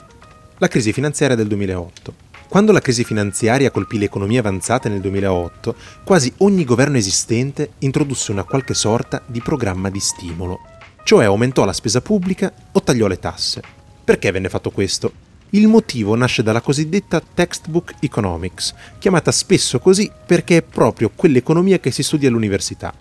La 0.60 0.70
crisi 0.70 0.94
finanziaria 0.94 1.36
del 1.36 1.48
2008. 1.48 2.14
Quando 2.48 2.72
la 2.72 2.80
crisi 2.80 3.04
finanziaria 3.04 3.70
colpì 3.70 3.98
le 3.98 4.06
economie 4.06 4.40
avanzate 4.40 4.88
nel 4.88 5.02
2008, 5.02 5.76
quasi 6.06 6.32
ogni 6.38 6.64
governo 6.64 6.96
esistente 6.96 7.72
introdusse 7.80 8.32
una 8.32 8.46
qualche 8.46 8.74
sorta 8.74 9.22
di 9.26 9.42
programma 9.42 9.90
di 9.90 10.00
stimolo, 10.00 10.62
cioè 11.04 11.26
aumentò 11.26 11.66
la 11.66 11.74
spesa 11.74 12.00
pubblica 12.00 12.50
o 12.72 12.82
tagliò 12.82 13.08
le 13.08 13.20
tasse. 13.20 13.62
Perché 14.06 14.32
venne 14.32 14.48
fatto 14.48 14.72
questo? 14.72 15.12
Il 15.56 15.68
motivo 15.68 16.16
nasce 16.16 16.42
dalla 16.42 16.62
cosiddetta 16.62 17.22
textbook 17.22 17.94
economics, 18.00 18.74
chiamata 18.98 19.32
spesso 19.32 19.78
così 19.78 20.10
perché 20.26 20.58
è 20.58 20.62
proprio 20.64 21.12
quell'economia 21.16 21.80
che 21.80 21.92
si 21.92 22.02
studia 22.02 22.28
all'università. 22.28 22.92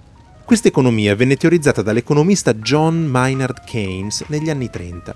Questa 0.44 0.68
economia 0.68 1.16
venne 1.16 1.36
teorizzata 1.36 1.80
dall'economista 1.80 2.52
John 2.52 3.06
Maynard 3.06 3.64
Keynes 3.64 4.24
negli 4.26 4.50
anni 4.50 4.68
30. 4.68 5.14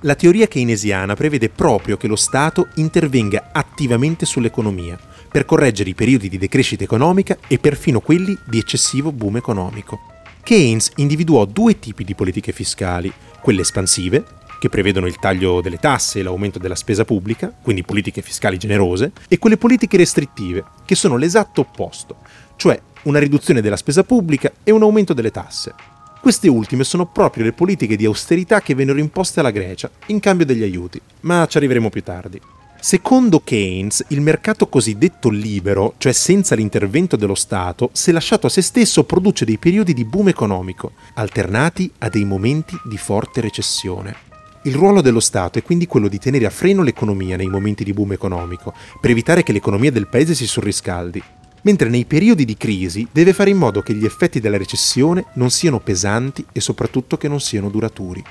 La 0.00 0.16
teoria 0.16 0.48
keynesiana 0.48 1.14
prevede 1.14 1.48
proprio 1.48 1.96
che 1.96 2.08
lo 2.08 2.16
Stato 2.16 2.66
intervenga 2.74 3.50
attivamente 3.52 4.26
sull'economia 4.26 4.98
per 5.30 5.44
correggere 5.44 5.90
i 5.90 5.94
periodi 5.94 6.28
di 6.28 6.38
decrescita 6.38 6.82
economica 6.82 7.38
e 7.46 7.60
perfino 7.60 8.00
quelli 8.00 8.36
di 8.44 8.58
eccessivo 8.58 9.12
boom 9.12 9.36
economico. 9.36 10.00
Keynes 10.42 10.90
individuò 10.96 11.44
due 11.44 11.78
tipi 11.78 12.02
di 12.02 12.16
politiche 12.16 12.50
fiscali, 12.50 13.12
quelle 13.40 13.60
espansive, 13.60 14.42
che 14.64 14.70
prevedono 14.70 15.06
il 15.06 15.18
taglio 15.18 15.60
delle 15.60 15.76
tasse 15.76 16.20
e 16.20 16.22
l'aumento 16.22 16.58
della 16.58 16.74
spesa 16.74 17.04
pubblica, 17.04 17.52
quindi 17.60 17.82
politiche 17.82 18.22
fiscali 18.22 18.56
generose, 18.56 19.12
e 19.28 19.36
quelle 19.36 19.58
politiche 19.58 19.98
restrittive, 19.98 20.64
che 20.86 20.94
sono 20.94 21.18
l'esatto 21.18 21.60
opposto, 21.60 22.16
cioè 22.56 22.80
una 23.02 23.18
riduzione 23.18 23.60
della 23.60 23.76
spesa 23.76 24.04
pubblica 24.04 24.50
e 24.62 24.70
un 24.70 24.80
aumento 24.80 25.12
delle 25.12 25.30
tasse. 25.30 25.74
Queste 26.18 26.48
ultime 26.48 26.82
sono 26.82 27.04
proprio 27.04 27.44
le 27.44 27.52
politiche 27.52 27.94
di 27.94 28.06
austerità 28.06 28.62
che 28.62 28.74
vennero 28.74 28.98
imposte 28.98 29.40
alla 29.40 29.50
Grecia 29.50 29.90
in 30.06 30.18
cambio 30.18 30.46
degli 30.46 30.62
aiuti, 30.62 30.98
ma 31.20 31.44
ci 31.46 31.58
arriveremo 31.58 31.90
più 31.90 32.02
tardi. 32.02 32.40
Secondo 32.80 33.40
Keynes, 33.40 34.06
il 34.08 34.22
mercato 34.22 34.66
cosiddetto 34.68 35.28
libero, 35.28 35.92
cioè 35.98 36.12
senza 36.12 36.54
l'intervento 36.54 37.16
dello 37.16 37.34
Stato, 37.34 37.90
se 37.92 38.12
lasciato 38.12 38.46
a 38.46 38.50
se 38.50 38.62
stesso 38.62 39.04
produce 39.04 39.44
dei 39.44 39.58
periodi 39.58 39.92
di 39.92 40.06
boom 40.06 40.28
economico, 40.28 40.92
alternati 41.16 41.92
a 41.98 42.08
dei 42.08 42.24
momenti 42.24 42.74
di 42.82 42.96
forte 42.96 43.42
recessione. 43.42 44.32
Il 44.66 44.74
ruolo 44.74 45.02
dello 45.02 45.20
Stato 45.20 45.58
è 45.58 45.62
quindi 45.62 45.86
quello 45.86 46.08
di 46.08 46.18
tenere 46.18 46.46
a 46.46 46.50
freno 46.50 46.82
l'economia 46.82 47.36
nei 47.36 47.48
momenti 47.48 47.84
di 47.84 47.92
boom 47.92 48.12
economico, 48.12 48.72
per 48.98 49.10
evitare 49.10 49.42
che 49.42 49.52
l'economia 49.52 49.92
del 49.92 50.08
paese 50.08 50.34
si 50.34 50.46
surriscaldi, 50.46 51.22
mentre 51.62 51.90
nei 51.90 52.06
periodi 52.06 52.46
di 52.46 52.56
crisi 52.56 53.06
deve 53.12 53.34
fare 53.34 53.50
in 53.50 53.58
modo 53.58 53.82
che 53.82 53.92
gli 53.92 54.06
effetti 54.06 54.40
della 54.40 54.56
recessione 54.56 55.26
non 55.34 55.50
siano 55.50 55.80
pesanti 55.80 56.46
e 56.50 56.60
soprattutto 56.60 57.18
che 57.18 57.28
non 57.28 57.40
siano 57.40 57.68
duraturi. 57.68 58.24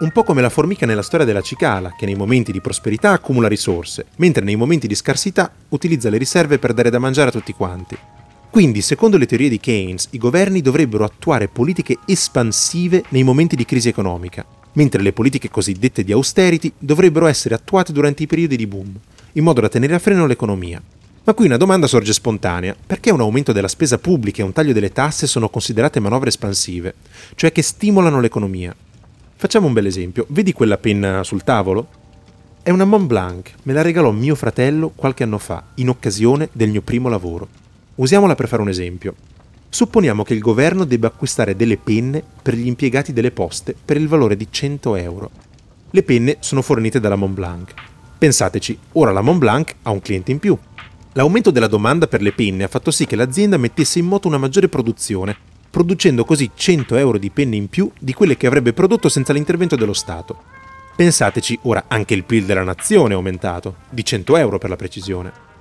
Un 0.00 0.10
po' 0.10 0.24
come 0.24 0.40
la 0.40 0.48
formica 0.48 0.86
nella 0.86 1.02
storia 1.02 1.26
della 1.26 1.42
cicala, 1.42 1.92
che 1.94 2.06
nei 2.06 2.14
momenti 2.14 2.50
di 2.50 2.62
prosperità 2.62 3.10
accumula 3.10 3.46
risorse, 3.46 4.06
mentre 4.16 4.42
nei 4.42 4.56
momenti 4.56 4.86
di 4.86 4.94
scarsità 4.94 5.52
utilizza 5.68 6.08
le 6.08 6.16
riserve 6.16 6.58
per 6.58 6.72
dare 6.72 6.88
da 6.88 6.98
mangiare 6.98 7.28
a 7.28 7.32
tutti 7.32 7.52
quanti. 7.52 7.94
Quindi, 8.48 8.80
secondo 8.80 9.18
le 9.18 9.26
teorie 9.26 9.50
di 9.50 9.60
Keynes, 9.60 10.08
i 10.12 10.18
governi 10.18 10.62
dovrebbero 10.62 11.04
attuare 11.04 11.48
politiche 11.48 11.98
espansive 12.06 13.04
nei 13.10 13.22
momenti 13.22 13.54
di 13.54 13.66
crisi 13.66 13.88
economica, 13.88 14.46
mentre 14.74 15.02
le 15.02 15.12
politiche 15.12 15.50
cosiddette 15.50 16.04
di 16.04 16.12
austerity 16.12 16.72
dovrebbero 16.78 17.26
essere 17.26 17.54
attuate 17.54 17.92
durante 17.92 18.22
i 18.22 18.26
periodi 18.26 18.56
di 18.56 18.66
boom, 18.66 18.94
in 19.32 19.42
modo 19.42 19.60
da 19.60 19.68
tenere 19.68 19.94
a 19.94 19.98
freno 19.98 20.26
l'economia. 20.26 20.80
Ma 21.26 21.32
qui 21.32 21.46
una 21.46 21.56
domanda 21.56 21.86
sorge 21.86 22.12
spontanea. 22.12 22.76
Perché 22.86 23.10
un 23.10 23.20
aumento 23.20 23.52
della 23.52 23.68
spesa 23.68 23.96
pubblica 23.96 24.42
e 24.42 24.44
un 24.44 24.52
taglio 24.52 24.74
delle 24.74 24.92
tasse 24.92 25.26
sono 25.26 25.48
considerate 25.48 25.98
manovre 25.98 26.28
espansive, 26.28 26.94
cioè 27.34 27.50
che 27.50 27.62
stimolano 27.62 28.20
l'economia? 28.20 28.76
Facciamo 29.36 29.66
un 29.66 29.72
bel 29.72 29.86
esempio. 29.86 30.26
Vedi 30.28 30.52
quella 30.52 30.76
penna 30.76 31.24
sul 31.24 31.42
tavolo? 31.42 32.02
È 32.62 32.70
una 32.70 32.84
Mont 32.84 33.06
Blanc, 33.06 33.52
me 33.64 33.72
la 33.72 33.82
regalò 33.82 34.10
mio 34.10 34.34
fratello 34.34 34.92
qualche 34.94 35.22
anno 35.22 35.38
fa, 35.38 35.62
in 35.76 35.88
occasione 35.88 36.48
del 36.52 36.70
mio 36.70 36.82
primo 36.82 37.08
lavoro. 37.08 37.48
Usiamola 37.96 38.34
per 38.34 38.48
fare 38.48 38.62
un 38.62 38.68
esempio. 38.68 39.14
Supponiamo 39.74 40.22
che 40.22 40.34
il 40.34 40.38
governo 40.38 40.84
debba 40.84 41.08
acquistare 41.08 41.56
delle 41.56 41.76
penne 41.76 42.22
per 42.40 42.54
gli 42.54 42.68
impiegati 42.68 43.12
delle 43.12 43.32
poste 43.32 43.74
per 43.84 43.96
il 43.96 44.06
valore 44.06 44.36
di 44.36 44.46
100 44.48 44.94
euro. 44.94 45.32
Le 45.90 46.02
penne 46.04 46.36
sono 46.38 46.62
fornite 46.62 47.00
dalla 47.00 47.16
Mont 47.16 47.34
Blanc. 47.34 47.74
Pensateci, 48.16 48.78
ora 48.92 49.10
la 49.10 49.20
Mont 49.20 49.38
Blanc 49.40 49.74
ha 49.82 49.90
un 49.90 50.00
cliente 50.00 50.30
in 50.30 50.38
più, 50.38 50.56
L'aumento 51.14 51.50
della 51.50 51.66
domanda 51.66 52.06
per 52.06 52.22
le 52.22 52.30
penne 52.30 52.62
ha 52.62 52.68
fatto 52.68 52.92
sì 52.92 53.04
che 53.04 53.16
l'azienda 53.16 53.56
mettesse 53.56 53.98
in 53.98 54.06
moto 54.06 54.28
una 54.28 54.38
maggiore 54.38 54.68
produzione, 54.68 55.36
producendo 55.68 56.24
così 56.24 56.52
100 56.54 56.94
euro 56.94 57.18
di 57.18 57.30
penne 57.30 57.56
in 57.56 57.68
più 57.68 57.90
di 57.98 58.12
quelle 58.12 58.36
che 58.36 58.46
avrebbe 58.46 58.72
prodotto 58.72 59.08
senza 59.08 59.32
l'intervento 59.32 59.74
dello 59.74 59.92
Stato. 59.92 60.36
Pensateci, 60.94 61.58
ora 61.62 61.86
anche 61.88 62.14
il 62.14 62.22
PIL 62.22 62.44
della 62.44 62.62
nazione 62.62 63.14
è 63.14 63.16
aumentato, 63.16 63.74
di 63.90 64.04
100 64.04 64.36
euro 64.36 64.58
per 64.58 64.70
la 64.70 64.76
precisione. 64.76 65.53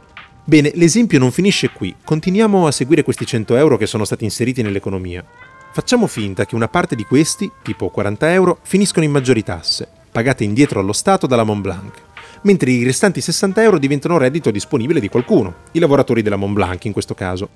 Bene, 0.45 0.71
l'esempio 0.75 1.19
non 1.19 1.31
finisce 1.31 1.69
qui, 1.69 1.95
continuiamo 2.03 2.67
a 2.67 2.71
seguire 2.71 3.03
questi 3.03 3.25
100 3.25 3.55
euro 3.55 3.77
che 3.77 3.85
sono 3.85 4.05
stati 4.05 4.23
inseriti 4.23 4.61
nell'economia. 4.61 5.23
Facciamo 5.71 6.07
finta 6.07 6.45
che 6.45 6.55
una 6.55 6.67
parte 6.67 6.95
di 6.95 7.03
questi, 7.03 7.49
tipo 7.61 7.89
40 7.89 8.31
euro, 8.33 8.59
finiscono 8.61 9.05
in 9.05 9.11
maggiori 9.11 9.43
tasse, 9.43 9.87
pagate 10.11 10.43
indietro 10.43 10.79
allo 10.79 10.93
Stato 10.93 11.27
dalla 11.27 11.43
Mont 11.43 11.61
Blanc 11.61 12.01
mentre 12.43 12.71
i 12.71 12.83
restanti 12.83 13.21
60 13.21 13.61
euro 13.61 13.77
diventano 13.77 14.17
reddito 14.17 14.51
disponibile 14.51 14.99
di 14.99 15.09
qualcuno, 15.09 15.55
i 15.71 15.79
lavoratori 15.79 16.21
della 16.21 16.35
Montblanc 16.35 16.85
in 16.85 16.91
questo 16.91 17.13
caso. 17.13 17.49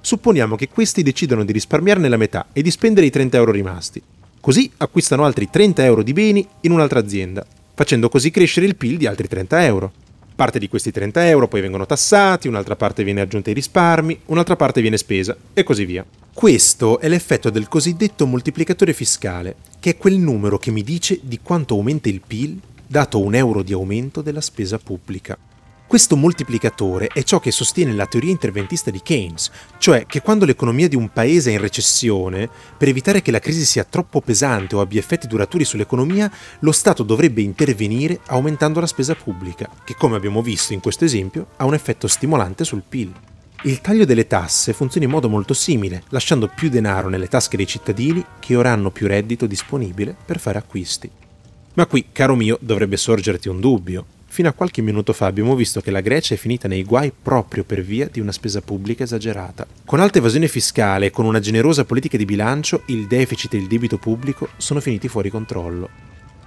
Supponiamo 0.00 0.56
che 0.56 0.68
questi 0.68 1.02
decidano 1.02 1.44
di 1.44 1.52
risparmiarne 1.52 2.08
la 2.08 2.16
metà 2.16 2.46
e 2.52 2.62
di 2.62 2.70
spendere 2.70 3.06
i 3.06 3.10
30 3.10 3.36
euro 3.36 3.50
rimasti. 3.52 4.00
Così 4.40 4.70
acquistano 4.76 5.24
altri 5.24 5.50
30 5.50 5.84
euro 5.84 6.02
di 6.02 6.12
beni 6.12 6.46
in 6.60 6.70
un'altra 6.70 7.00
azienda, 7.00 7.44
facendo 7.74 8.08
così 8.08 8.30
crescere 8.30 8.66
il 8.66 8.76
PIL 8.76 8.98
di 8.98 9.06
altri 9.06 9.26
30 9.26 9.64
euro. 9.64 9.92
Parte 10.36 10.58
di 10.58 10.68
questi 10.68 10.90
30 10.90 11.28
euro 11.28 11.48
poi 11.48 11.62
vengono 11.62 11.86
tassati, 11.86 12.46
un'altra 12.46 12.76
parte 12.76 13.02
viene 13.04 13.22
aggiunta 13.22 13.48
ai 13.48 13.54
risparmi, 13.54 14.20
un'altra 14.26 14.54
parte 14.54 14.82
viene 14.82 14.98
spesa 14.98 15.34
e 15.54 15.62
così 15.62 15.86
via. 15.86 16.04
Questo 16.30 17.00
è 17.00 17.08
l'effetto 17.08 17.48
del 17.48 17.68
cosiddetto 17.68 18.26
moltiplicatore 18.26 18.92
fiscale, 18.92 19.56
che 19.80 19.92
è 19.92 19.96
quel 19.96 20.18
numero 20.18 20.58
che 20.58 20.70
mi 20.70 20.82
dice 20.82 21.18
di 21.22 21.40
quanto 21.42 21.72
aumenta 21.72 22.10
il 22.10 22.20
PIL 22.20 22.60
dato 22.86 23.18
un 23.18 23.34
euro 23.34 23.62
di 23.62 23.72
aumento 23.72 24.20
della 24.20 24.42
spesa 24.42 24.76
pubblica. 24.76 25.38
Questo 25.88 26.16
moltiplicatore 26.16 27.06
è 27.06 27.22
ciò 27.22 27.38
che 27.38 27.52
sostiene 27.52 27.92
la 27.92 28.06
teoria 28.06 28.32
interventista 28.32 28.90
di 28.90 29.02
Keynes, 29.02 29.52
cioè 29.78 30.04
che 30.04 30.20
quando 30.20 30.44
l'economia 30.44 30.88
di 30.88 30.96
un 30.96 31.10
paese 31.10 31.50
è 31.50 31.52
in 31.52 31.60
recessione, 31.60 32.50
per 32.76 32.88
evitare 32.88 33.22
che 33.22 33.30
la 33.30 33.38
crisi 33.38 33.64
sia 33.64 33.84
troppo 33.84 34.20
pesante 34.20 34.74
o 34.74 34.80
abbia 34.80 34.98
effetti 34.98 35.28
duraturi 35.28 35.64
sull'economia, 35.64 36.28
lo 36.58 36.72
Stato 36.72 37.04
dovrebbe 37.04 37.40
intervenire 37.40 38.18
aumentando 38.26 38.80
la 38.80 38.88
spesa 38.88 39.14
pubblica, 39.14 39.70
che 39.84 39.94
come 39.94 40.16
abbiamo 40.16 40.42
visto 40.42 40.72
in 40.72 40.80
questo 40.80 41.04
esempio 41.04 41.50
ha 41.56 41.64
un 41.64 41.74
effetto 41.74 42.08
stimolante 42.08 42.64
sul 42.64 42.82
PIL. 42.86 43.12
Il 43.62 43.80
taglio 43.80 44.04
delle 44.04 44.26
tasse 44.26 44.72
funziona 44.72 45.06
in 45.06 45.12
modo 45.12 45.28
molto 45.28 45.54
simile, 45.54 46.02
lasciando 46.08 46.50
più 46.52 46.68
denaro 46.68 47.08
nelle 47.08 47.28
tasche 47.28 47.56
dei 47.56 47.66
cittadini 47.66 48.24
che 48.40 48.56
ora 48.56 48.72
hanno 48.72 48.90
più 48.90 49.06
reddito 49.06 49.46
disponibile 49.46 50.16
per 50.24 50.40
fare 50.40 50.58
acquisti. 50.58 51.08
Ma 51.74 51.86
qui, 51.86 52.06
caro 52.10 52.34
mio, 52.34 52.58
dovrebbe 52.60 52.96
sorgerti 52.96 53.48
un 53.48 53.60
dubbio. 53.60 54.15
Fino 54.36 54.50
a 54.50 54.52
qualche 54.52 54.82
minuto 54.82 55.14
fa 55.14 55.24
abbiamo 55.24 55.54
visto 55.54 55.80
che 55.80 55.90
la 55.90 56.02
Grecia 56.02 56.34
è 56.34 56.36
finita 56.36 56.68
nei 56.68 56.84
guai 56.84 57.10
proprio 57.10 57.64
per 57.64 57.80
via 57.80 58.06
di 58.12 58.20
una 58.20 58.32
spesa 58.32 58.60
pubblica 58.60 59.02
esagerata. 59.02 59.66
Con 59.86 59.98
alta 59.98 60.18
evasione 60.18 60.46
fiscale 60.46 61.06
e 61.06 61.10
con 61.10 61.24
una 61.24 61.40
generosa 61.40 61.86
politica 61.86 62.18
di 62.18 62.26
bilancio, 62.26 62.82
il 62.88 63.06
deficit 63.06 63.54
e 63.54 63.56
il 63.56 63.66
debito 63.66 63.96
pubblico 63.96 64.50
sono 64.58 64.80
finiti 64.80 65.08
fuori 65.08 65.30
controllo. 65.30 65.88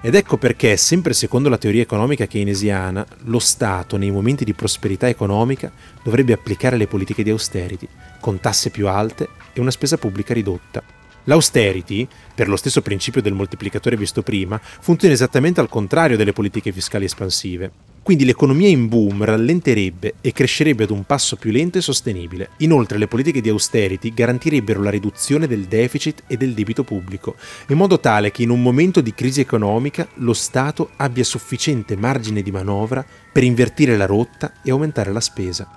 Ed 0.01 0.13
ecco 0.13 0.37
perché, 0.37 0.77
sempre 0.77 1.13
secondo 1.13 1.49
la 1.49 1.57
teoria 1.57 1.81
economica 1.81 2.27
keynesiana, 2.27 3.03
lo 3.23 3.39
Stato 3.39 3.97
nei 3.97 4.11
momenti 4.11 4.45
di 4.45 4.53
prosperità 4.53 5.09
economica 5.09 5.71
dovrebbe 6.03 6.33
applicare 6.33 6.77
le 6.77 6.85
politiche 6.85 7.23
di 7.23 7.31
austerity, 7.31 7.87
con 8.19 8.39
tasse 8.39 8.69
più 8.69 8.87
alte 8.87 9.29
e 9.51 9.59
una 9.59 9.71
spesa 9.71 9.97
pubblica 9.97 10.35
ridotta. 10.35 10.98
L'austerity, 11.25 12.07
per 12.33 12.47
lo 12.47 12.55
stesso 12.55 12.81
principio 12.81 13.21
del 13.21 13.33
moltiplicatore 13.33 13.97
visto 13.97 14.23
prima, 14.23 14.59
funziona 14.61 15.13
esattamente 15.13 15.59
al 15.59 15.69
contrario 15.69 16.17
delle 16.17 16.33
politiche 16.33 16.71
fiscali 16.71 17.05
espansive. 17.05 17.71
Quindi 18.01 18.25
l'economia 18.25 18.69
in 18.69 18.87
boom 18.87 19.23
rallenterebbe 19.23 20.15
e 20.21 20.31
crescerebbe 20.31 20.85
ad 20.85 20.89
un 20.89 21.03
passo 21.03 21.35
più 21.35 21.51
lento 21.51 21.77
e 21.77 21.81
sostenibile. 21.81 22.51
Inoltre 22.57 22.97
le 22.97 23.07
politiche 23.07 23.41
di 23.41 23.49
austerity 23.49 24.13
garantirebbero 24.13 24.81
la 24.81 24.89
riduzione 24.89 25.45
del 25.45 25.65
deficit 25.65 26.23
e 26.25 26.37
del 26.37 26.53
debito 26.53 26.83
pubblico, 26.83 27.35
in 27.67 27.77
modo 27.77 27.99
tale 27.99 28.31
che 28.31 28.41
in 28.41 28.49
un 28.49 28.63
momento 28.63 29.01
di 29.01 29.13
crisi 29.13 29.41
economica 29.41 30.07
lo 30.15 30.33
Stato 30.33 30.91
abbia 30.95 31.23
sufficiente 31.23 31.95
margine 31.95 32.41
di 32.41 32.51
manovra 32.51 33.05
per 33.31 33.43
invertire 33.43 33.95
la 33.95 34.07
rotta 34.07 34.53
e 34.63 34.71
aumentare 34.71 35.11
la 35.11 35.19
spesa. 35.19 35.69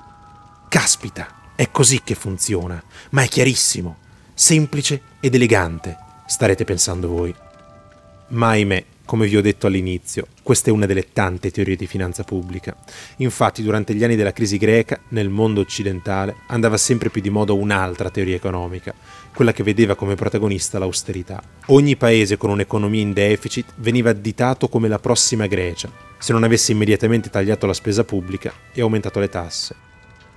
Caspita, 0.68 1.50
è 1.54 1.70
così 1.70 2.00
che 2.02 2.14
funziona, 2.14 2.82
ma 3.10 3.22
è 3.22 3.28
chiarissimo 3.28 3.98
semplice 4.34 5.00
ed 5.20 5.34
elegante, 5.34 5.96
starete 6.26 6.64
pensando 6.64 7.08
voi. 7.08 7.34
Ma 8.28 8.48
ahimè, 8.48 8.84
come 9.04 9.26
vi 9.26 9.36
ho 9.36 9.42
detto 9.42 9.66
all'inizio, 9.66 10.28
questa 10.42 10.70
è 10.70 10.72
una 10.72 10.86
delle 10.86 11.12
tante 11.12 11.50
teorie 11.50 11.76
di 11.76 11.86
finanza 11.86 12.24
pubblica. 12.24 12.74
Infatti, 13.16 13.62
durante 13.62 13.94
gli 13.94 14.02
anni 14.02 14.16
della 14.16 14.32
crisi 14.32 14.56
greca, 14.56 14.98
nel 15.08 15.28
mondo 15.28 15.60
occidentale, 15.60 16.36
andava 16.46 16.78
sempre 16.78 17.10
più 17.10 17.20
di 17.20 17.28
moda 17.28 17.52
un'altra 17.52 18.10
teoria 18.10 18.36
economica, 18.36 18.94
quella 19.34 19.52
che 19.52 19.62
vedeva 19.62 19.96
come 19.96 20.14
protagonista 20.14 20.78
l'austerità. 20.78 21.42
Ogni 21.66 21.96
paese 21.96 22.38
con 22.38 22.50
un'economia 22.50 23.02
in 23.02 23.12
deficit 23.12 23.74
veniva 23.76 24.10
additato 24.10 24.68
come 24.68 24.88
la 24.88 24.98
prossima 24.98 25.46
Grecia, 25.46 25.90
se 26.18 26.32
non 26.32 26.42
avesse 26.42 26.72
immediatamente 26.72 27.28
tagliato 27.28 27.66
la 27.66 27.74
spesa 27.74 28.04
pubblica 28.04 28.52
e 28.72 28.80
aumentato 28.80 29.20
le 29.20 29.28
tasse. 29.28 29.91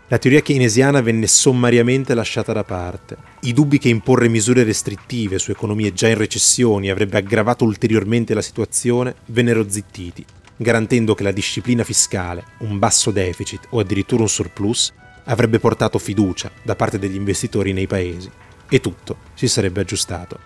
La 0.07 0.19
teoria 0.19 0.41
keynesiana 0.41 1.01
venne 1.01 1.25
sommariamente 1.25 2.13
lasciata 2.13 2.53
da 2.53 2.63
parte. 2.63 3.17
I 3.41 3.53
dubbi 3.53 3.79
che 3.79 3.89
imporre 3.89 4.27
misure 4.27 4.63
restrittive 4.63 5.39
su 5.39 5.49
economie 5.49 5.93
già 5.93 6.07
in 6.07 6.15
recessione 6.15 6.91
avrebbe 6.91 7.17
aggravato 7.17 7.65
ulteriormente 7.65 8.35
la 8.35 8.43
situazione 8.43 9.15
vennero 9.25 9.67
zittiti, 9.67 10.23
garantendo 10.57 11.15
che 11.15 11.23
la 11.23 11.31
disciplina 11.31 11.83
fiscale, 11.83 12.43
un 12.59 12.77
basso 12.77 13.09
deficit 13.09 13.65
o 13.71 13.79
addirittura 13.79 14.21
un 14.21 14.29
surplus 14.29 14.93
avrebbe 15.23 15.57
portato 15.57 15.97
fiducia 15.97 16.51
da 16.61 16.75
parte 16.75 16.99
degli 16.99 17.15
investitori 17.15 17.73
nei 17.73 17.87
paesi 17.87 18.29
e 18.69 18.79
tutto 18.79 19.17
si 19.33 19.47
sarebbe 19.47 19.81
aggiustato. 19.81 20.37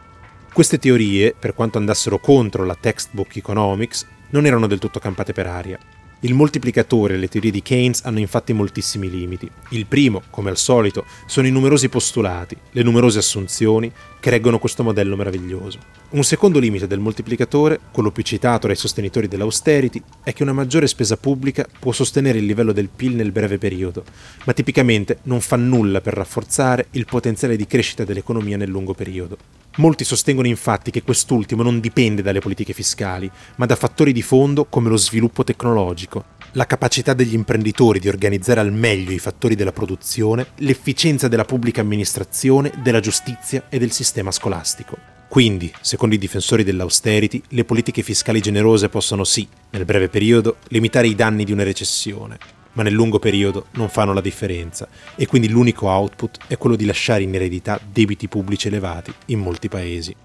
Queste 0.54 0.80
teorie, 0.80 1.36
per 1.38 1.54
quanto 1.54 1.78
andassero 1.78 2.18
contro 2.20 2.64
la 2.64 2.78
textbook 2.80 3.36
economics, 3.36 4.08
non 4.30 4.46
erano 4.46 4.68
del 4.68 4.80
tutto 4.80 5.00
campate 5.00 5.34
per 5.34 5.48
aria. 5.48 5.78
Il 6.22 6.34
moltiplicatore 6.34 7.14
e 7.14 7.18
le 7.18 7.30
teorie 7.30 7.50
di 7.50 7.62
Keynes 7.62 8.02
hanno 8.04 8.20
infatti 8.20 8.52
moltissimi 8.52 9.10
limiti. 9.10 9.50
Il 9.70 9.86
primo, 9.86 10.24
come 10.30 10.50
al 10.50 10.58
solito, 10.58 11.06
sono 11.26 11.48
i 11.48 11.52
numerosi 11.52 11.88
postulati, 11.88 12.58
le 12.72 12.84
numerose 12.84 13.20
assunzioni 13.20 13.90
che 14.20 14.30
reggono 14.30 14.60
questo 14.60 14.84
modello 14.84 15.16
meraviglioso. 15.16 15.80
Un 16.10 16.26
secondo 16.26 16.60
limite 16.60 16.88
del 16.88 17.00
moltiplicatore, 17.00 17.80
quello 17.92 18.12
più 18.12 18.24
citato 18.24 18.68
dai 18.68 18.76
sostenitori 18.76 19.30
dell'austerity, 19.30 20.04
è 20.22 20.34
che 20.34 20.44
una 20.44 20.52
maggiore 20.52 20.88
spesa 20.88 21.16
pubblica 21.16 21.66
può 21.80 21.94
sostenere 21.94 22.40
il 22.40 22.46
livello 22.46 22.74
del 22.74 22.90
PIL 22.94 23.16
nel 23.16 23.32
breve 23.32 23.58
periodo, 23.58 24.04
ma 24.44 24.52
tipicamente 24.52 25.20
non 25.24 25.40
fa 25.40 25.56
nulla 25.56 26.02
per 26.02 26.16
rafforzare 26.16 26.88
il 26.92 27.06
potenziale 27.06 27.56
di 27.56 27.66
crescita 27.66 28.04
dell'economia 28.04 28.58
nel 28.58 28.70
lungo 28.70 28.94
periodo. 28.94 29.38
Molti 29.80 30.04
sostengono 30.04 30.48
infatti 30.48 30.92
che 30.92 31.04
quest'ultimo 31.04 31.64
non 31.64 31.80
dipende 31.80 32.22
dalle 32.22 32.42
politiche 32.42 32.74
fiscali, 32.74 33.32
ma 33.56 33.66
da 33.66 33.78
fattori 33.78 34.12
di 34.12 34.22
fondo 34.22 34.66
come 34.66 34.90
lo 34.90 34.98
sviluppo 34.98 35.46
tecnologico, 35.46 36.26
la 36.54 36.66
capacità 36.66 37.14
degli 37.14 37.34
imprenditori 37.34 38.00
di 38.00 38.10
organizzare 38.10 38.60
al 38.60 38.74
meglio 38.74 39.14
i 39.14 39.20
fattori 39.20 39.56
della 39.56 39.72
produzione, 39.72 40.48
l'efficienza 40.58 41.30
della 41.30 41.46
pubblica 41.46 41.80
amministrazione, 41.80 42.74
della 42.84 43.00
giustizia 43.00 43.68
e 43.70 43.80
del 43.80 43.92
sistema 43.92 44.32
scolastico. 44.32 44.98
Quindi, 45.30 45.72
secondo 45.80 46.14
i 46.14 46.20
difensori 46.20 46.66
dell'austerity, 46.66 47.42
le 47.50 47.64
politiche 47.64 48.02
fiscali 48.02 48.42
generose 48.42 48.90
possono 48.90 49.24
sì, 49.24 49.48
nel 49.70 49.86
breve 49.86 50.10
periodo, 50.10 50.58
limitare 50.70 51.08
i 51.08 51.16
danni 51.16 51.46
di 51.46 51.54
una 51.54 51.64
recessione, 51.64 52.38
ma 52.74 52.84
nel 52.84 52.94
lungo 52.94 53.20
periodo 53.20 53.68
non 53.72 53.90
fanno 53.90 54.14
la 54.14 54.22
differenza 54.22 54.88
e 55.16 55.26
quindi 55.26 55.50
l'unico 55.50 55.88
output 55.88 56.40
è 56.48 56.58
quello 56.58 56.76
di 56.76 56.86
lasciare 56.86 57.24
in 57.24 57.36
eredità 57.36 57.80
debiti 57.92 58.28
pubblici 58.28 58.68
elevati 58.68 59.14
in 59.28 59.40
molti 59.40 59.70
paesi. 59.70 60.16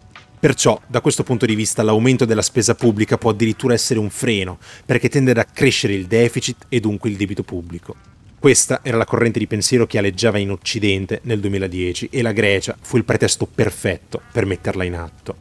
Perciò, 0.45 0.79
da 0.87 1.01
questo 1.01 1.23
punto 1.23 1.47
di 1.47 1.55
vista, 1.55 1.83
l'aumento 1.83 2.27
della 2.27 2.43
spesa 2.43 2.75
pubblica 2.75 3.17
può 3.17 3.31
addirittura 3.31 3.73
essere 3.73 3.99
un 3.99 4.11
freno, 4.11 4.59
perché 4.85 5.09
tende 5.09 5.31
ad 5.31 5.39
accrescere 5.39 5.95
il 5.95 6.05
deficit 6.05 6.67
e 6.69 6.81
dunque 6.81 7.09
il 7.09 7.17
debito 7.17 7.43
pubblico. 7.43 7.97
Questa 8.39 8.81
era 8.83 8.99
la 8.99 9.07
corrente 9.07 9.39
di 9.39 9.47
pensiero 9.47 9.87
che 9.87 9.97
aleggiava 9.97 10.37
in 10.37 10.51
Occidente 10.51 11.21
nel 11.23 11.41
2010 11.41 12.11
e 12.11 12.21
la 12.21 12.33
Grecia 12.33 12.77
fu 12.79 12.99
il 12.99 13.05
pretesto 13.07 13.47
perfetto 13.47 14.21
per 14.31 14.45
metterla 14.45 14.85
in 14.85 14.97
atto. 14.97 15.37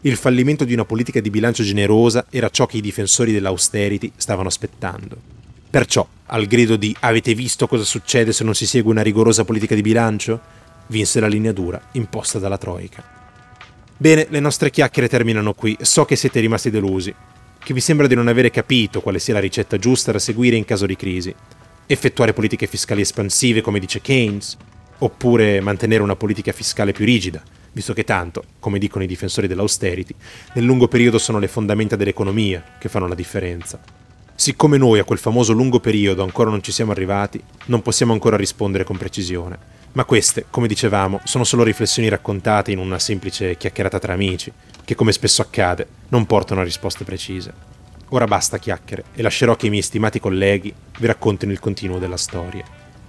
Il 0.00 0.16
fallimento 0.16 0.64
di 0.64 0.72
una 0.72 0.86
politica 0.86 1.20
di 1.20 1.28
bilancio 1.28 1.62
generosa 1.62 2.24
era 2.30 2.48
ciò 2.48 2.64
che 2.64 2.78
i 2.78 2.80
difensori 2.80 3.32
dell'austerity 3.32 4.10
stavano 4.16 4.48
aspettando. 4.48 5.35
Perciò, 5.76 6.08
al 6.28 6.46
grido 6.46 6.76
di 6.76 6.96
avete 7.00 7.34
visto 7.34 7.66
cosa 7.66 7.84
succede 7.84 8.32
se 8.32 8.44
non 8.44 8.54
si 8.54 8.66
segue 8.66 8.90
una 8.90 9.02
rigorosa 9.02 9.44
politica 9.44 9.74
di 9.74 9.82
bilancio, 9.82 10.40
vinse 10.86 11.20
la 11.20 11.26
linea 11.26 11.52
dura 11.52 11.78
imposta 11.92 12.38
dalla 12.38 12.56
Troica. 12.56 13.04
Bene, 13.94 14.26
le 14.30 14.40
nostre 14.40 14.70
chiacchiere 14.70 15.06
terminano 15.06 15.52
qui. 15.52 15.76
So 15.82 16.06
che 16.06 16.16
siete 16.16 16.40
rimasti 16.40 16.70
delusi, 16.70 17.14
che 17.62 17.74
vi 17.74 17.80
sembra 17.80 18.06
di 18.06 18.14
non 18.14 18.26
avere 18.26 18.48
capito 18.48 19.02
quale 19.02 19.18
sia 19.18 19.34
la 19.34 19.40
ricetta 19.40 19.76
giusta 19.76 20.12
da 20.12 20.18
seguire 20.18 20.56
in 20.56 20.64
caso 20.64 20.86
di 20.86 20.96
crisi. 20.96 21.34
Effettuare 21.84 22.32
politiche 22.32 22.66
fiscali 22.66 23.02
espansive, 23.02 23.60
come 23.60 23.78
dice 23.78 24.00
Keynes, 24.00 24.56
oppure 25.00 25.60
mantenere 25.60 26.02
una 26.02 26.16
politica 26.16 26.52
fiscale 26.52 26.92
più 26.92 27.04
rigida, 27.04 27.42
visto 27.72 27.92
che 27.92 28.04
tanto, 28.04 28.44
come 28.60 28.78
dicono 28.78 29.04
i 29.04 29.06
difensori 29.06 29.46
dell'austerity, 29.46 30.14
nel 30.54 30.64
lungo 30.64 30.88
periodo 30.88 31.18
sono 31.18 31.38
le 31.38 31.48
fondamenta 31.48 31.96
dell'economia 31.96 32.64
che 32.78 32.88
fanno 32.88 33.06
la 33.08 33.14
differenza. 33.14 33.95
Siccome 34.46 34.76
noi 34.76 35.00
a 35.00 35.04
quel 35.04 35.18
famoso 35.18 35.52
lungo 35.52 35.80
periodo 35.80 36.22
ancora 36.22 36.50
non 36.50 36.62
ci 36.62 36.70
siamo 36.70 36.92
arrivati, 36.92 37.42
non 37.64 37.82
possiamo 37.82 38.12
ancora 38.12 38.36
rispondere 38.36 38.84
con 38.84 38.96
precisione. 38.96 39.58
Ma 39.90 40.04
queste, 40.04 40.46
come 40.50 40.68
dicevamo, 40.68 41.20
sono 41.24 41.42
solo 41.42 41.64
riflessioni 41.64 42.08
raccontate 42.08 42.70
in 42.70 42.78
una 42.78 43.00
semplice 43.00 43.56
chiacchierata 43.56 43.98
tra 43.98 44.12
amici, 44.12 44.52
che 44.84 44.94
come 44.94 45.10
spesso 45.10 45.42
accade, 45.42 45.88
non 46.10 46.26
portano 46.26 46.60
a 46.60 46.62
risposte 46.62 47.02
precise. 47.02 47.52
Ora 48.10 48.26
basta 48.26 48.58
chiacchiere 48.58 49.06
e 49.14 49.22
lascerò 49.22 49.56
che 49.56 49.66
i 49.66 49.70
miei 49.70 49.82
stimati 49.82 50.20
colleghi 50.20 50.72
vi 51.00 51.06
raccontino 51.06 51.50
il 51.50 51.58
continuo 51.58 51.98
della 51.98 52.16
storia. 52.16 52.62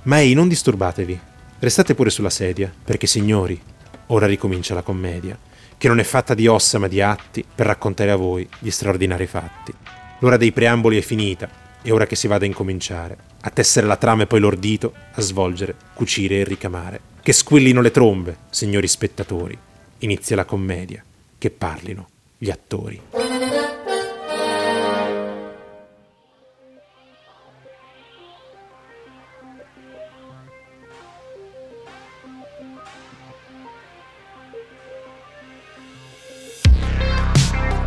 Ma 0.05 0.19
ehi, 0.19 0.33
non 0.33 0.47
disturbatevi. 0.47 1.19
Restate 1.59 1.93
pure 1.93 2.09
sulla 2.09 2.31
sedia, 2.31 2.73
perché 2.83 3.05
signori, 3.05 3.61
ora 4.07 4.25
ricomincia 4.25 4.73
la 4.73 4.81
commedia, 4.81 5.37
che 5.77 5.87
non 5.87 5.99
è 5.99 6.03
fatta 6.03 6.33
di 6.33 6.47
ossa 6.47 6.79
ma 6.79 6.87
di 6.87 6.99
atti 6.99 7.45
per 7.53 7.67
raccontare 7.67 8.09
a 8.09 8.15
voi 8.15 8.49
gli 8.57 8.71
straordinari 8.71 9.27
fatti. 9.27 9.73
L'ora 10.19 10.37
dei 10.37 10.51
preamboli 10.51 10.97
è 10.97 11.01
finita, 11.01 11.47
è 11.81 11.91
ora 11.91 12.07
che 12.07 12.15
si 12.15 12.27
vada 12.27 12.43
a 12.43 12.47
incominciare, 12.47 13.17
a 13.41 13.49
tessere 13.51 13.85
la 13.85 13.97
trama 13.97 14.23
e 14.23 14.27
poi 14.27 14.39
l'ordito, 14.39 14.93
a 15.13 15.21
svolgere, 15.21 15.75
cucire 15.93 16.39
e 16.39 16.43
ricamare. 16.43 16.99
Che 17.21 17.33
squillino 17.33 17.81
le 17.81 17.91
trombe, 17.91 18.37
signori 18.49 18.87
spettatori. 18.87 19.57
Inizia 19.99 20.35
la 20.35 20.45
commedia, 20.45 21.03
che 21.37 21.51
parlino 21.51 22.07
gli 22.37 22.49
attori. 22.49 23.26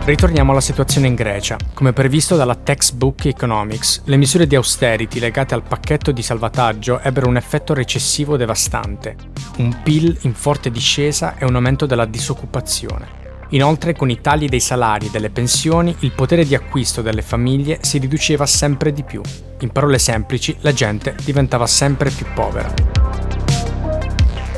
Ritorniamo 0.02 0.52
alla 0.52 0.62
situazione 0.62 1.08
in 1.08 1.14
Grecia. 1.14 1.58
Come 1.74 1.92
previsto 1.92 2.34
dalla 2.34 2.54
Textbook 2.54 3.26
Economics, 3.26 4.00
le 4.04 4.16
misure 4.16 4.46
di 4.46 4.56
austerity 4.56 5.20
legate 5.20 5.52
al 5.52 5.62
pacchetto 5.62 6.10
di 6.10 6.22
salvataggio 6.22 7.00
ebbero 7.00 7.28
un 7.28 7.36
effetto 7.36 7.74
recessivo 7.74 8.38
devastante, 8.38 9.14
un 9.58 9.82
PIL 9.82 10.16
in 10.22 10.32
forte 10.32 10.70
discesa 10.70 11.36
e 11.36 11.44
un 11.44 11.54
aumento 11.54 11.84
della 11.84 12.06
disoccupazione. 12.06 13.18
Inoltre, 13.50 13.94
con 13.94 14.08
i 14.08 14.20
tagli 14.20 14.48
dei 14.48 14.60
salari 14.60 15.06
e 15.06 15.10
delle 15.10 15.30
pensioni, 15.30 15.94
il 16.00 16.12
potere 16.12 16.46
di 16.46 16.54
acquisto 16.54 17.02
delle 17.02 17.22
famiglie 17.22 17.78
si 17.82 17.98
riduceva 17.98 18.46
sempre 18.46 18.92
di 18.92 19.02
più. 19.02 19.20
In 19.60 19.70
parole 19.70 19.98
semplici, 19.98 20.56
la 20.60 20.72
gente 20.72 21.14
diventava 21.22 21.66
sempre 21.66 22.10
più 22.10 22.24
povera. 22.32 22.99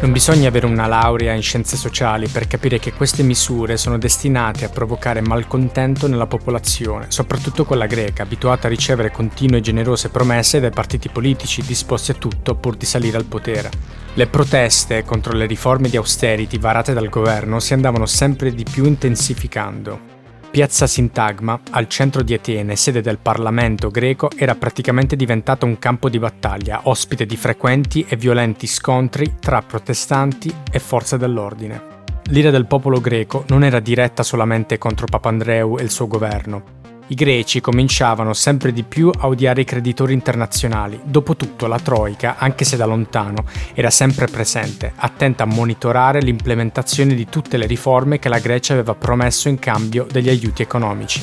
Non 0.02 0.10
bisogna 0.10 0.48
avere 0.48 0.66
una 0.66 0.88
laurea 0.88 1.32
in 1.32 1.42
scienze 1.42 1.76
sociali 1.76 2.26
per 2.26 2.48
capire 2.48 2.80
che 2.80 2.92
queste 2.92 3.22
misure 3.22 3.76
sono 3.76 3.98
destinate 3.98 4.64
a 4.64 4.68
provocare 4.68 5.20
malcontento 5.20 6.08
nella 6.08 6.26
popolazione, 6.26 7.06
soprattutto 7.06 7.64
quella 7.64 7.86
greca, 7.86 8.24
abituata 8.24 8.66
a 8.66 8.70
ricevere 8.70 9.12
continue 9.12 9.58
e 9.58 9.62
generose 9.62 10.08
promesse 10.08 10.58
dai 10.58 10.70
partiti 10.70 11.08
politici 11.08 11.62
disposti 11.62 12.10
a 12.10 12.14
tutto 12.14 12.56
pur 12.56 12.74
di 12.74 12.84
salire 12.84 13.16
al 13.16 13.26
potere. 13.26 13.70
Le 14.14 14.26
proteste 14.26 15.04
contro 15.04 15.34
le 15.34 15.46
riforme 15.46 15.88
di 15.88 15.96
austerity 15.96 16.58
varate 16.58 16.94
dal 16.94 17.08
governo 17.08 17.60
si 17.60 17.72
andavano 17.72 18.06
sempre 18.06 18.52
di 18.52 18.64
più 18.68 18.84
intensificando. 18.84 20.11
Piazza 20.52 20.86
Sintagma, 20.86 21.58
al 21.70 21.88
centro 21.88 22.22
di 22.22 22.34
Atene, 22.34 22.76
sede 22.76 23.00
del 23.00 23.16
Parlamento 23.16 23.88
greco, 23.88 24.28
era 24.36 24.54
praticamente 24.54 25.16
diventata 25.16 25.64
un 25.64 25.78
campo 25.78 26.10
di 26.10 26.18
battaglia, 26.18 26.82
ospite 26.84 27.24
di 27.24 27.38
frequenti 27.38 28.04
e 28.06 28.16
violenti 28.16 28.66
scontri 28.66 29.36
tra 29.40 29.62
protestanti 29.62 30.54
e 30.70 30.78
forze 30.78 31.16
dell'ordine. 31.16 31.80
L'ira 32.24 32.50
del 32.50 32.66
popolo 32.66 33.00
greco 33.00 33.46
non 33.48 33.64
era 33.64 33.80
diretta 33.80 34.22
solamente 34.22 34.76
contro 34.76 35.06
Papandreou 35.06 35.78
e 35.78 35.84
il 35.84 35.90
suo 35.90 36.06
governo, 36.06 36.80
i 37.08 37.14
greci 37.14 37.60
cominciavano 37.60 38.32
sempre 38.32 38.72
di 38.72 38.84
più 38.84 39.10
a 39.14 39.26
odiare 39.26 39.62
i 39.62 39.64
creditori 39.64 40.12
internazionali. 40.12 41.00
Dopotutto 41.04 41.66
la 41.66 41.78
Troica, 41.78 42.36
anche 42.38 42.64
se 42.64 42.76
da 42.76 42.86
lontano, 42.86 43.44
era 43.74 43.90
sempre 43.90 44.26
presente, 44.26 44.92
attenta 44.94 45.42
a 45.42 45.46
monitorare 45.46 46.22
l'implementazione 46.22 47.14
di 47.14 47.26
tutte 47.26 47.56
le 47.56 47.66
riforme 47.66 48.18
che 48.18 48.28
la 48.28 48.38
Grecia 48.38 48.72
aveva 48.72 48.94
promesso 48.94 49.48
in 49.48 49.58
cambio 49.58 50.06
degli 50.10 50.28
aiuti 50.28 50.62
economici. 50.62 51.22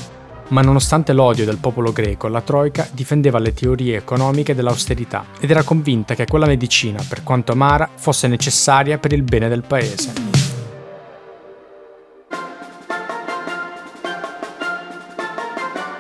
Ma 0.49 0.61
nonostante 0.61 1.13
l'odio 1.13 1.45
del 1.45 1.57
popolo 1.57 1.91
greco, 1.91 2.27
la 2.27 2.41
Troica 2.41 2.87
difendeva 2.91 3.37
le 3.37 3.53
teorie 3.53 3.97
economiche 3.97 4.55
dell'austerità 4.55 5.25
ed 5.39 5.51
era 5.51 5.63
convinta 5.63 6.15
che 6.15 6.25
quella 6.25 6.47
medicina, 6.47 7.03
per 7.07 7.23
quanto 7.23 7.51
amara, 7.51 7.87
fosse 7.95 8.27
necessaria 8.27 8.97
per 8.97 9.13
il 9.13 9.21
bene 9.21 9.47
del 9.47 9.63
paese. 9.63 10.38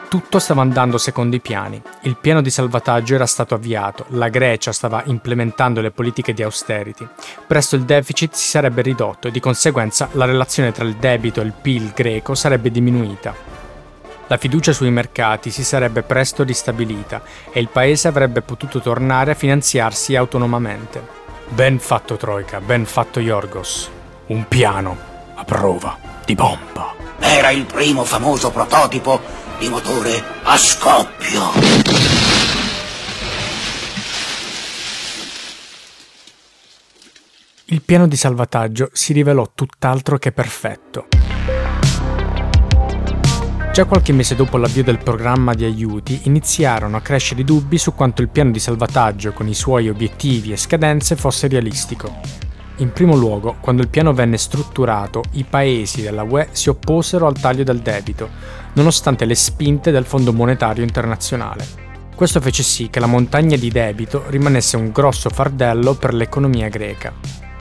Tutto 0.09 0.39
stava 0.39 0.63
andando 0.63 0.97
secondo 0.97 1.35
i 1.35 1.39
piani. 1.39 1.79
Il 2.01 2.17
piano 2.17 2.41
di 2.41 2.49
salvataggio 2.49 3.13
era 3.13 3.27
stato 3.27 3.53
avviato, 3.53 4.05
la 4.07 4.27
Grecia 4.27 4.71
stava 4.71 5.03
implementando 5.05 5.81
le 5.81 5.91
politiche 5.91 6.33
di 6.33 6.41
austerity. 6.41 7.07
Presto 7.45 7.75
il 7.75 7.83
deficit 7.83 8.33
si 8.33 8.47
sarebbe 8.47 8.81
ridotto 8.81 9.27
e 9.27 9.31
di 9.31 9.39
conseguenza 9.39 10.09
la 10.13 10.25
relazione 10.25 10.71
tra 10.71 10.83
il 10.83 10.95
debito 10.95 11.41
e 11.41 11.43
il 11.43 11.53
PIL 11.53 11.91
greco 11.93 12.33
sarebbe 12.33 12.71
diminuita. 12.71 13.35
La 14.25 14.37
fiducia 14.37 14.73
sui 14.73 14.89
mercati 14.89 15.51
si 15.51 15.63
sarebbe 15.63 16.01
presto 16.01 16.41
ristabilita 16.41 17.21
e 17.51 17.59
il 17.59 17.67
paese 17.67 18.07
avrebbe 18.07 18.41
potuto 18.41 18.81
tornare 18.81 19.31
a 19.31 19.35
finanziarsi 19.35 20.15
autonomamente. 20.15 21.05
Ben 21.49 21.77
fatto 21.77 22.15
Troika, 22.15 22.59
ben 22.59 22.87
fatto 22.87 23.19
Yorgos. 23.19 23.91
Un 24.25 24.47
piano 24.47 24.97
a 25.35 25.43
prova 25.43 25.95
di 26.25 26.33
bomba. 26.33 26.95
Era 27.19 27.51
il 27.51 27.65
primo 27.65 28.03
famoso 28.03 28.49
prototipo 28.49 29.48
di 29.59 29.67
motore 29.67 30.23
a 30.43 30.55
scoppio. 30.55 31.51
Il 37.65 37.81
piano 37.81 38.07
di 38.07 38.15
salvataggio 38.15 38.89
si 38.93 39.11
rivelò 39.11 39.51
tutt'altro 39.53 40.17
che 40.17 40.31
perfetto. 40.31 41.07
Già 43.73 43.85
qualche 43.85 44.13
mese 44.13 44.35
dopo 44.35 44.57
l'avvio 44.57 44.83
del 44.83 44.97
programma 44.97 45.53
di 45.53 45.65
aiuti 45.65 46.21
iniziarono 46.23 46.95
a 46.95 47.01
crescere 47.01 47.41
i 47.41 47.45
dubbi 47.45 47.77
su 47.77 47.93
quanto 47.93 48.21
il 48.21 48.29
piano 48.29 48.51
di 48.51 48.59
salvataggio 48.59 49.33
con 49.33 49.47
i 49.47 49.53
suoi 49.53 49.89
obiettivi 49.89 50.53
e 50.53 50.57
scadenze 50.57 51.17
fosse 51.17 51.47
realistico. 51.49 52.48
In 52.79 52.93
primo 52.93 53.17
luogo, 53.17 53.57
quando 53.59 53.81
il 53.81 53.89
piano 53.89 54.13
venne 54.13 54.37
strutturato, 54.37 55.21
i 55.31 55.43
paesi 55.43 56.01
della 56.01 56.23
UE 56.23 56.47
si 56.51 56.69
opposero 56.69 57.27
al 57.27 57.37
taglio 57.37 57.63
del 57.63 57.79
debito, 57.79 58.29
nonostante 58.73 59.25
le 59.25 59.35
spinte 59.35 59.91
del 59.91 60.05
Fondo 60.05 60.31
Monetario 60.31 60.83
Internazionale. 60.83 61.65
Questo 62.15 62.39
fece 62.39 62.63
sì 62.63 62.89
che 62.89 63.01
la 63.01 63.05
montagna 63.05 63.57
di 63.57 63.69
debito 63.69 64.23
rimanesse 64.27 64.77
un 64.77 64.91
grosso 64.91 65.29
fardello 65.29 65.95
per 65.95 66.13
l'economia 66.13 66.69
greca. 66.69 67.13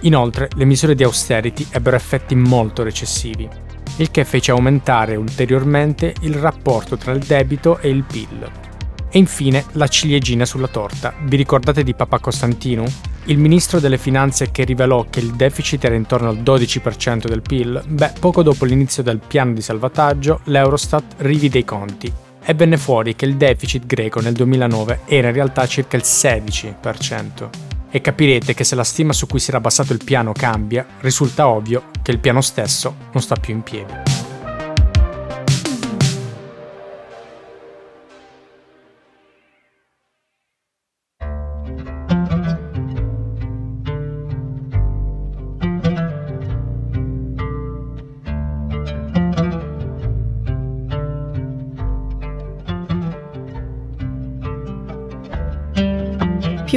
Inoltre, 0.02 0.50
le 0.54 0.64
misure 0.64 0.94
di 0.94 1.02
austerity 1.02 1.66
ebbero 1.68 1.96
effetti 1.96 2.36
molto 2.36 2.84
recessivi, 2.84 3.48
il 3.96 4.12
che 4.12 4.24
fece 4.24 4.52
aumentare 4.52 5.16
ulteriormente 5.16 6.14
il 6.20 6.34
rapporto 6.34 6.96
tra 6.96 7.10
il 7.10 7.24
debito 7.24 7.78
e 7.78 7.88
il 7.88 8.04
PIL. 8.04 8.67
E 9.10 9.18
infine 9.18 9.64
la 9.72 9.88
ciliegina 9.88 10.44
sulla 10.44 10.68
torta. 10.68 11.14
Vi 11.22 11.36
ricordate 11.36 11.82
di 11.82 11.94
Papa 11.94 12.18
Costantino? 12.18 12.84
Il 13.24 13.38
ministro 13.38 13.80
delle 13.80 13.98
finanze 13.98 14.50
che 14.50 14.64
rivelò 14.64 15.06
che 15.08 15.20
il 15.20 15.34
deficit 15.34 15.84
era 15.84 15.94
intorno 15.94 16.28
al 16.28 16.38
12% 16.38 17.26
del 17.26 17.42
PIL, 17.42 17.82
beh, 17.86 18.12
poco 18.20 18.42
dopo 18.42 18.64
l'inizio 18.64 19.02
del 19.02 19.18
piano 19.18 19.52
di 19.52 19.62
salvataggio, 19.62 20.40
l'Eurostat 20.44 21.16
rivide 21.18 21.58
i 21.58 21.64
conti 21.64 22.12
e 22.42 22.54
venne 22.54 22.78
fuori 22.78 23.14
che 23.14 23.26
il 23.26 23.36
deficit 23.36 23.84
greco 23.84 24.20
nel 24.20 24.32
2009 24.32 25.00
era 25.04 25.28
in 25.28 25.34
realtà 25.34 25.66
circa 25.66 25.98
il 25.98 26.04
16%. 26.04 27.48
E 27.90 28.00
capirete 28.00 28.54
che 28.54 28.64
se 28.64 28.74
la 28.74 28.84
stima 28.84 29.12
su 29.12 29.26
cui 29.26 29.38
si 29.38 29.50
era 29.50 29.60
basato 29.60 29.92
il 29.92 30.02
piano 30.02 30.32
cambia, 30.32 30.86
risulta 31.00 31.48
ovvio 31.48 31.84
che 32.02 32.10
il 32.10 32.18
piano 32.18 32.40
stesso 32.40 32.94
non 33.12 33.22
sta 33.22 33.36
più 33.36 33.52
in 33.52 33.62
piedi. 33.62 34.07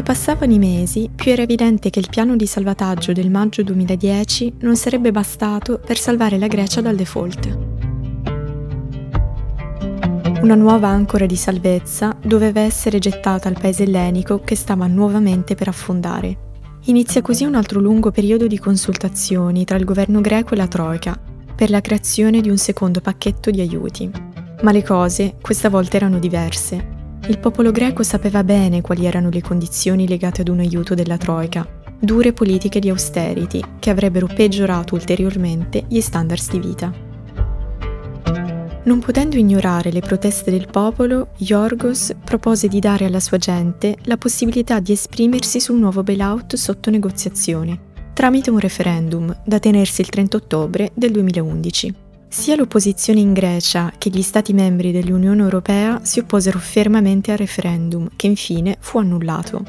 Più 0.02 0.14
passavano 0.14 0.52
i 0.52 0.58
mesi, 0.58 1.12
più 1.14 1.32
era 1.32 1.44
evidente 1.44 1.92
che 1.92 2.00
il 2.00 2.10
piano 2.10 2.36
di 2.36 2.48
salvataggio 2.48 3.12
del 3.14 3.30
maggio 3.30 3.62
2010 3.62 4.54
non 4.62 4.76
sarebbe 4.76 5.12
bastato 5.12 5.78
per 5.78 5.96
salvare 5.96 6.40
la 6.40 6.48
Grecia 6.48 6.82
dal 6.82 6.96
default. 6.96 7.58
Una 10.42 10.56
nuova 10.56 10.88
ancora 10.88 11.28
di 11.28 11.36
salvezza 11.36 12.18
doveva 12.20 12.62
essere 12.62 12.98
gettata 12.98 13.48
al 13.48 13.60
paese 13.60 13.84
ellenico 13.84 14.40
che 14.40 14.56
stava 14.56 14.88
nuovamente 14.88 15.54
per 15.54 15.68
affondare. 15.68 16.38
Inizia 16.86 17.22
così 17.22 17.44
un 17.44 17.54
altro 17.54 17.80
lungo 17.80 18.10
periodo 18.10 18.48
di 18.48 18.58
consultazioni 18.58 19.66
tra 19.66 19.78
il 19.78 19.86
governo 19.86 20.20
greco 20.20 20.56
e 20.56 20.58
la 20.58 20.68
Troika 20.68 21.16
per 21.56 21.70
la 21.70 21.80
creazione 21.80 22.42
di 22.42 22.50
un 22.50 22.58
secondo 22.58 23.02
pacchetto 23.02 23.52
di 23.52 23.62
aiuti. 23.62 24.10
Ma 24.64 24.72
le 24.72 24.84
cose 24.84 25.36
questa 25.40 25.70
volta 25.70 25.98
erano 25.98 26.18
diverse 26.18 27.01
il 27.27 27.38
popolo 27.38 27.71
greco 27.71 28.03
sapeva 28.03 28.43
bene 28.43 28.81
quali 28.81 29.05
erano 29.05 29.29
le 29.29 29.41
condizioni 29.41 30.07
legate 30.07 30.41
ad 30.41 30.47
un 30.47 30.60
aiuto 30.60 30.95
della 30.95 31.17
Troika, 31.17 31.67
dure 31.99 32.34
politiche 32.34 32.79
di 32.79 32.89
austerity 32.89 33.62
che 33.79 33.89
avrebbero 33.91 34.27
peggiorato 34.27 34.95
ulteriormente 34.95 35.86
gli 35.88 36.01
standards 36.01 36.49
di 36.49 36.60
vita. 36.60 37.10
Non 38.84 38.99
potendo 38.99 39.38
ignorare 39.38 39.91
le 39.91 39.99
proteste 39.99 40.49
del 40.49 40.67
popolo, 40.69 41.29
Yorgos 41.38 42.15
propose 42.23 42.67
di 42.67 42.79
dare 42.79 43.05
alla 43.05 43.19
sua 43.19 43.38
gente 43.38 43.95
la 44.05 44.17
possibilità 44.17 44.79
di 44.79 44.93
esprimersi 44.93 45.60
sul 45.60 45.77
nuovo 45.77 46.01
bailout 46.01 46.55
sotto 46.55 46.89
negoziazione, 46.89 47.79
tramite 48.13 48.49
un 48.49 48.57
referendum 48.57 49.41
da 49.45 49.60
tenersi 49.60 50.01
il 50.01 50.10
30 50.10 50.38
ottobre 50.38 50.91
del 50.95 51.12
2011. 51.12 52.10
Sia 52.34 52.56
l'opposizione 52.56 53.20
in 53.20 53.34
Grecia 53.34 53.91
che 53.98 54.10
gli 54.10 54.22
Stati 54.22 54.54
membri 54.54 54.94
dell'Unione 54.94 55.41
Europea 55.41 56.00
si 56.02 56.20
opposero 56.20 56.60
fermamente 56.60 57.34
al 57.34 57.38
referendum, 57.38 58.08
che 58.15 58.28
infine 58.28 58.78
fu 58.80 59.00
annullato. 59.00 59.62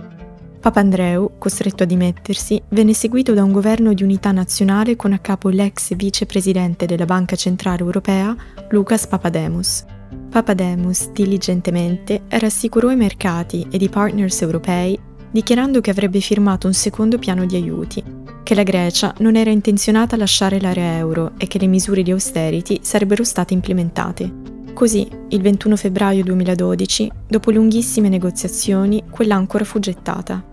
Papandreou, 0.61 1.33
costretto 1.38 1.83
a 1.83 1.87
dimettersi, 1.87 2.62
venne 2.68 2.94
seguito 2.94 3.35
da 3.35 3.42
un 3.42 3.51
governo 3.51 3.92
di 3.92 4.05
unità 4.05 4.31
nazionale 4.31 4.94
con 4.94 5.12
a 5.12 5.18
capo 5.18 5.48
l'ex 5.48 5.96
vicepresidente 5.96 6.87
della 6.87 7.05
Banca 7.05 7.35
Centrale 7.35 7.81
Europea, 7.81 8.35
Lucas 8.70 9.09
Papademos. 9.09 9.85
Papademos 10.31 11.11
diligentemente 11.11 12.22
rassicurò 12.29 12.92
i 12.92 12.96
mercati 12.96 13.66
ed 13.72 13.83
i 13.83 13.88
partners 13.88 14.40
europei 14.40 14.96
dichiarando 15.33 15.81
che 15.81 15.90
avrebbe 15.90 16.21
firmato 16.21 16.66
un 16.68 16.75
secondo 16.75 17.18
piano 17.18 17.45
di 17.47 17.57
aiuti, 17.57 18.05
che 18.42 18.55
la 18.55 18.62
Grecia 18.62 19.14
non 19.18 19.35
era 19.35 19.51
intenzionata 19.51 20.14
a 20.14 20.18
lasciare 20.18 20.61
l'area 20.61 20.97
euro 20.99 21.33
e 21.38 21.47
che 21.47 21.59
le 21.59 21.66
misure 21.66 22.03
di 22.03 22.12
austerity 22.12 22.81
sarebbero 22.83 23.25
state 23.25 23.55
implementate. 23.55 24.31
Così, 24.75 25.09
il 25.29 25.40
21 25.40 25.77
febbraio 25.77 26.23
2012, 26.23 27.11
dopo 27.29 27.51
lunghissime 27.51 28.09
negoziazioni, 28.09 29.03
quell'ancora 29.11 29.64
fu 29.64 29.79
gettata. 29.79 30.45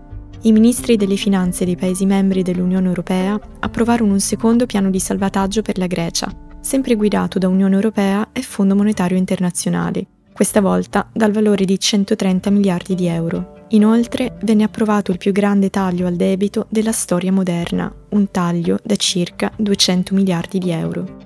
I 0.42 0.52
ministri 0.52 0.96
delle 0.96 1.16
finanze 1.16 1.64
dei 1.64 1.76
Paesi 1.76 2.06
membri 2.06 2.42
dell'Unione 2.42 2.86
Europea 2.86 3.38
approvarono 3.60 4.12
un 4.12 4.20
secondo 4.20 4.66
piano 4.66 4.88
di 4.88 4.98
salvataggio 4.98 5.60
per 5.62 5.76
la 5.76 5.86
Grecia, 5.86 6.32
sempre 6.60 6.94
guidato 6.94 7.38
da 7.38 7.48
Unione 7.48 7.74
Europea 7.74 8.28
e 8.32 8.40
Fondo 8.40 8.74
Monetario 8.74 9.18
Internazionale, 9.18 10.06
questa 10.32 10.60
volta 10.60 11.08
dal 11.12 11.32
valore 11.32 11.64
di 11.64 11.78
130 11.78 12.50
miliardi 12.50 12.94
di 12.94 13.06
euro. 13.06 13.66
Inoltre 13.68 14.36
venne 14.42 14.64
approvato 14.64 15.12
il 15.12 15.18
più 15.18 15.32
grande 15.32 15.70
taglio 15.70 16.06
al 16.06 16.16
debito 16.16 16.66
della 16.68 16.92
storia 16.92 17.30
moderna, 17.30 17.92
un 18.10 18.30
taglio 18.30 18.78
da 18.82 18.96
circa 18.96 19.52
200 19.56 20.14
miliardi 20.14 20.58
di 20.58 20.70
euro. 20.70 21.18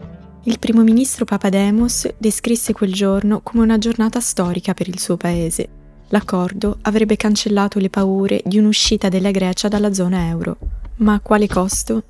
Il 0.45 0.59
primo 0.59 0.83
ministro 0.83 1.25
Papademos 1.25 2.07
descrisse 2.19 2.75
quel 2.75 2.93
giorno 2.93 3.41
come 3.43 3.63
una 3.63 3.79
giornata 3.79 4.21
storica 4.21 4.75
per 4.75 4.89
il 4.89 4.99
suo 4.99 5.17
paese. 5.17 5.69
L'accordo 6.09 6.79
avrebbe 6.83 7.17
cancellato 7.17 7.79
le 7.79 7.89
paure 7.89 8.43
di 8.45 8.59
un'uscita 8.59 9.09
della 9.09 9.31
Grecia 9.31 9.69
dalla 9.69 9.95
zona 9.95 10.29
euro. 10.29 10.59
Ma 10.97 11.15
a 11.15 11.21
quale 11.21 11.49
costo? 11.49 12.05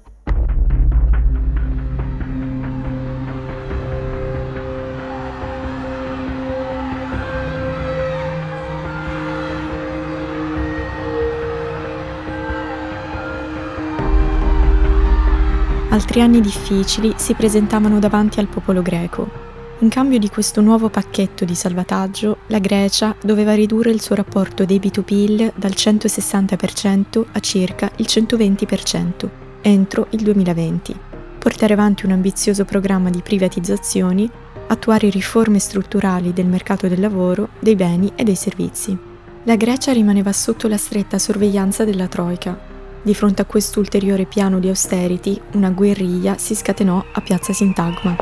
Altri 15.95 16.21
anni 16.21 16.41
difficili 16.41 17.15
si 17.17 17.35
presentavano 17.35 18.01
davanti 18.01 18.41
al 18.41 18.49
popolo 18.49 18.83
greco. 18.83 19.31
In 19.79 19.89
cambio 19.89 20.19
di 20.19 20.29
questo 20.29 20.61
nuovo 20.61 20.89
pacchetto 20.89 21.45
di 21.45 21.55
salvataggio, 21.55 22.39
la 22.49 22.59
Grecia 22.59 23.15
doveva 23.23 23.55
ridurre 23.55 23.93
il 23.93 24.01
suo 24.01 24.17
rapporto 24.17 24.65
debito-PIL 24.65 25.53
dal 25.55 25.71
160% 25.71 27.25
a 27.31 27.39
circa 27.39 27.93
il 27.95 28.07
120% 28.09 29.29
entro 29.61 30.09
il 30.11 30.23
2020, 30.23 30.99
portare 31.39 31.75
avanti 31.75 32.07
un 32.07 32.11
ambizioso 32.11 32.65
programma 32.65 33.09
di 33.09 33.21
privatizzazioni, 33.23 34.29
attuare 34.67 35.11
riforme 35.11 35.61
strutturali 35.61 36.33
del 36.33 36.47
mercato 36.47 36.89
del 36.89 36.99
lavoro, 36.99 37.51
dei 37.61 37.77
beni 37.77 38.11
e 38.17 38.25
dei 38.25 38.35
servizi. 38.35 38.99
La 39.45 39.55
Grecia 39.55 39.93
rimaneva 39.93 40.33
sotto 40.33 40.67
la 40.67 40.77
stretta 40.77 41.21
sorveglianza 41.21 41.85
della 41.85 42.09
Troica, 42.09 42.73
di 43.05 43.15
fronte 43.15 43.43
a 43.43 43.45
questo 43.45 43.79
ulteriore 43.81 44.25
piano 44.25 44.59
di 44.59 44.69
austerity, 44.69 45.39
una 45.53 45.71
guerriglia 45.71 46.39
si 46.39 46.55
scatenò 46.55 47.05
a 47.13 47.21
Piazza 47.21 47.53
Sintagma. 47.53 48.17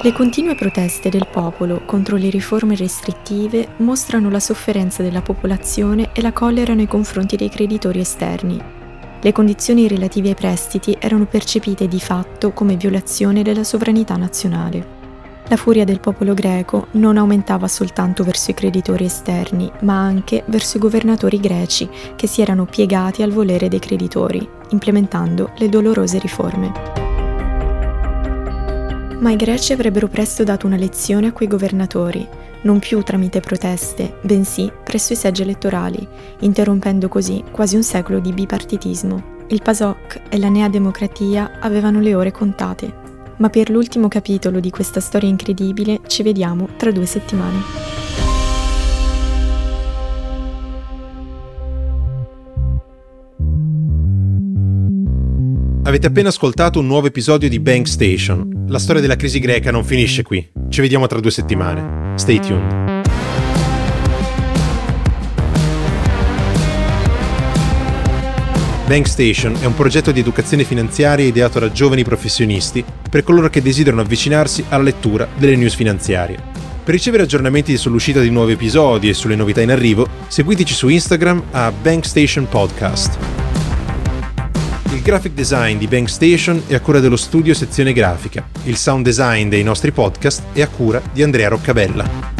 Le 0.00 0.12
continue 0.12 0.54
proteste 0.54 1.08
del 1.08 1.26
popolo 1.26 1.82
contro 1.84 2.16
le 2.16 2.28
riforme 2.28 2.76
restrittive 2.76 3.68
mostrano 3.78 4.30
la 4.30 4.38
sofferenza 4.38 5.02
della 5.02 5.22
popolazione 5.22 6.10
e 6.12 6.20
la 6.20 6.32
collera 6.32 6.74
nei 6.74 6.86
confronti 6.86 7.34
dei 7.34 7.48
creditori 7.48 7.98
esterni. 7.98 8.62
Le 9.20 9.32
condizioni 9.32 9.88
relative 9.88 10.28
ai 10.28 10.34
prestiti 10.36 10.96
erano 11.00 11.26
percepite 11.26 11.88
di 11.88 11.98
fatto 11.98 12.52
come 12.52 12.76
violazione 12.76 13.42
della 13.42 13.64
sovranità 13.64 14.16
nazionale. 14.16 14.97
La 15.48 15.56
furia 15.56 15.84
del 15.84 16.00
popolo 16.00 16.34
greco 16.34 16.88
non 16.92 17.16
aumentava 17.16 17.68
soltanto 17.68 18.22
verso 18.22 18.50
i 18.50 18.54
creditori 18.54 19.04
esterni, 19.04 19.70
ma 19.80 19.98
anche 19.98 20.44
verso 20.46 20.76
i 20.76 20.80
governatori 20.80 21.40
greci 21.40 21.88
che 22.16 22.26
si 22.26 22.42
erano 22.42 22.66
piegati 22.66 23.22
al 23.22 23.30
volere 23.30 23.68
dei 23.68 23.78
creditori, 23.78 24.46
implementando 24.70 25.52
le 25.56 25.68
dolorose 25.68 26.18
riforme 26.18 26.98
ma 29.20 29.30
i 29.30 29.36
greci 29.36 29.72
avrebbero 29.72 30.08
presto 30.08 30.44
dato 30.44 30.66
una 30.66 30.76
lezione 30.76 31.28
a 31.28 31.32
quei 31.32 31.48
governatori, 31.48 32.26
non 32.62 32.78
più 32.78 33.02
tramite 33.02 33.40
proteste, 33.40 34.18
bensì 34.22 34.70
presso 34.84 35.12
i 35.12 35.16
seggi 35.16 35.42
elettorali, 35.42 36.06
interrompendo 36.40 37.08
così 37.08 37.42
quasi 37.50 37.76
un 37.76 37.82
secolo 37.82 38.20
di 38.20 38.32
bipartitismo. 38.32 39.36
Il 39.48 39.62
PASOK 39.62 40.22
e 40.28 40.38
la 40.38 40.48
Nea 40.48 40.68
Democratia 40.68 41.58
avevano 41.60 42.00
le 42.00 42.14
ore 42.14 42.30
contate. 42.30 43.07
Ma 43.38 43.50
per 43.50 43.70
l'ultimo 43.70 44.08
capitolo 44.08 44.60
di 44.60 44.70
questa 44.70 45.00
storia 45.00 45.28
incredibile 45.28 46.00
ci 46.06 46.22
vediamo 46.22 46.68
tra 46.76 46.90
due 46.90 47.06
settimane. 47.06 47.96
Avete 55.84 56.06
appena 56.06 56.28
ascoltato 56.28 56.80
un 56.80 56.86
nuovo 56.86 57.06
episodio 57.06 57.48
di 57.48 57.60
Bank 57.60 57.88
Station. 57.88 58.66
La 58.68 58.78
storia 58.78 59.00
della 59.00 59.16
crisi 59.16 59.38
greca 59.38 59.70
non 59.70 59.84
finisce 59.84 60.22
qui. 60.22 60.46
Ci 60.68 60.80
vediamo 60.82 61.06
tra 61.06 61.18
due 61.18 61.30
settimane. 61.30 62.18
Stay 62.18 62.38
tuned. 62.40 62.87
Bank 68.88 69.06
Station 69.06 69.54
è 69.60 69.66
un 69.66 69.74
progetto 69.74 70.12
di 70.12 70.20
educazione 70.20 70.64
finanziaria 70.64 71.26
ideato 71.26 71.58
da 71.58 71.70
giovani 71.70 72.04
professionisti 72.04 72.82
per 73.10 73.22
coloro 73.22 73.50
che 73.50 73.60
desiderano 73.60 74.00
avvicinarsi 74.00 74.64
alla 74.70 74.84
lettura 74.84 75.28
delle 75.36 75.56
news 75.56 75.74
finanziarie. 75.74 76.38
Per 76.84 76.94
ricevere 76.94 77.24
aggiornamenti 77.24 77.76
sull'uscita 77.76 78.22
di 78.22 78.30
nuovi 78.30 78.52
episodi 78.52 79.10
e 79.10 79.12
sulle 79.12 79.36
novità 79.36 79.60
in 79.60 79.72
arrivo, 79.72 80.08
seguiteci 80.28 80.72
su 80.72 80.88
Instagram 80.88 81.42
a 81.50 81.70
Bank 81.70 82.06
Station 82.06 82.48
Podcast. 82.48 83.18
Il 84.94 85.02
graphic 85.02 85.34
design 85.34 85.76
di 85.76 85.86
Bank 85.86 86.08
Station 86.08 86.62
è 86.66 86.74
a 86.74 86.80
cura 86.80 87.00
dello 87.00 87.16
studio 87.16 87.52
sezione 87.52 87.92
grafica. 87.92 88.48
Il 88.62 88.78
sound 88.78 89.04
design 89.04 89.50
dei 89.50 89.62
nostri 89.62 89.92
podcast 89.92 90.44
è 90.54 90.62
a 90.62 90.68
cura 90.68 91.02
di 91.12 91.22
Andrea 91.22 91.50
Roccabella. 91.50 92.37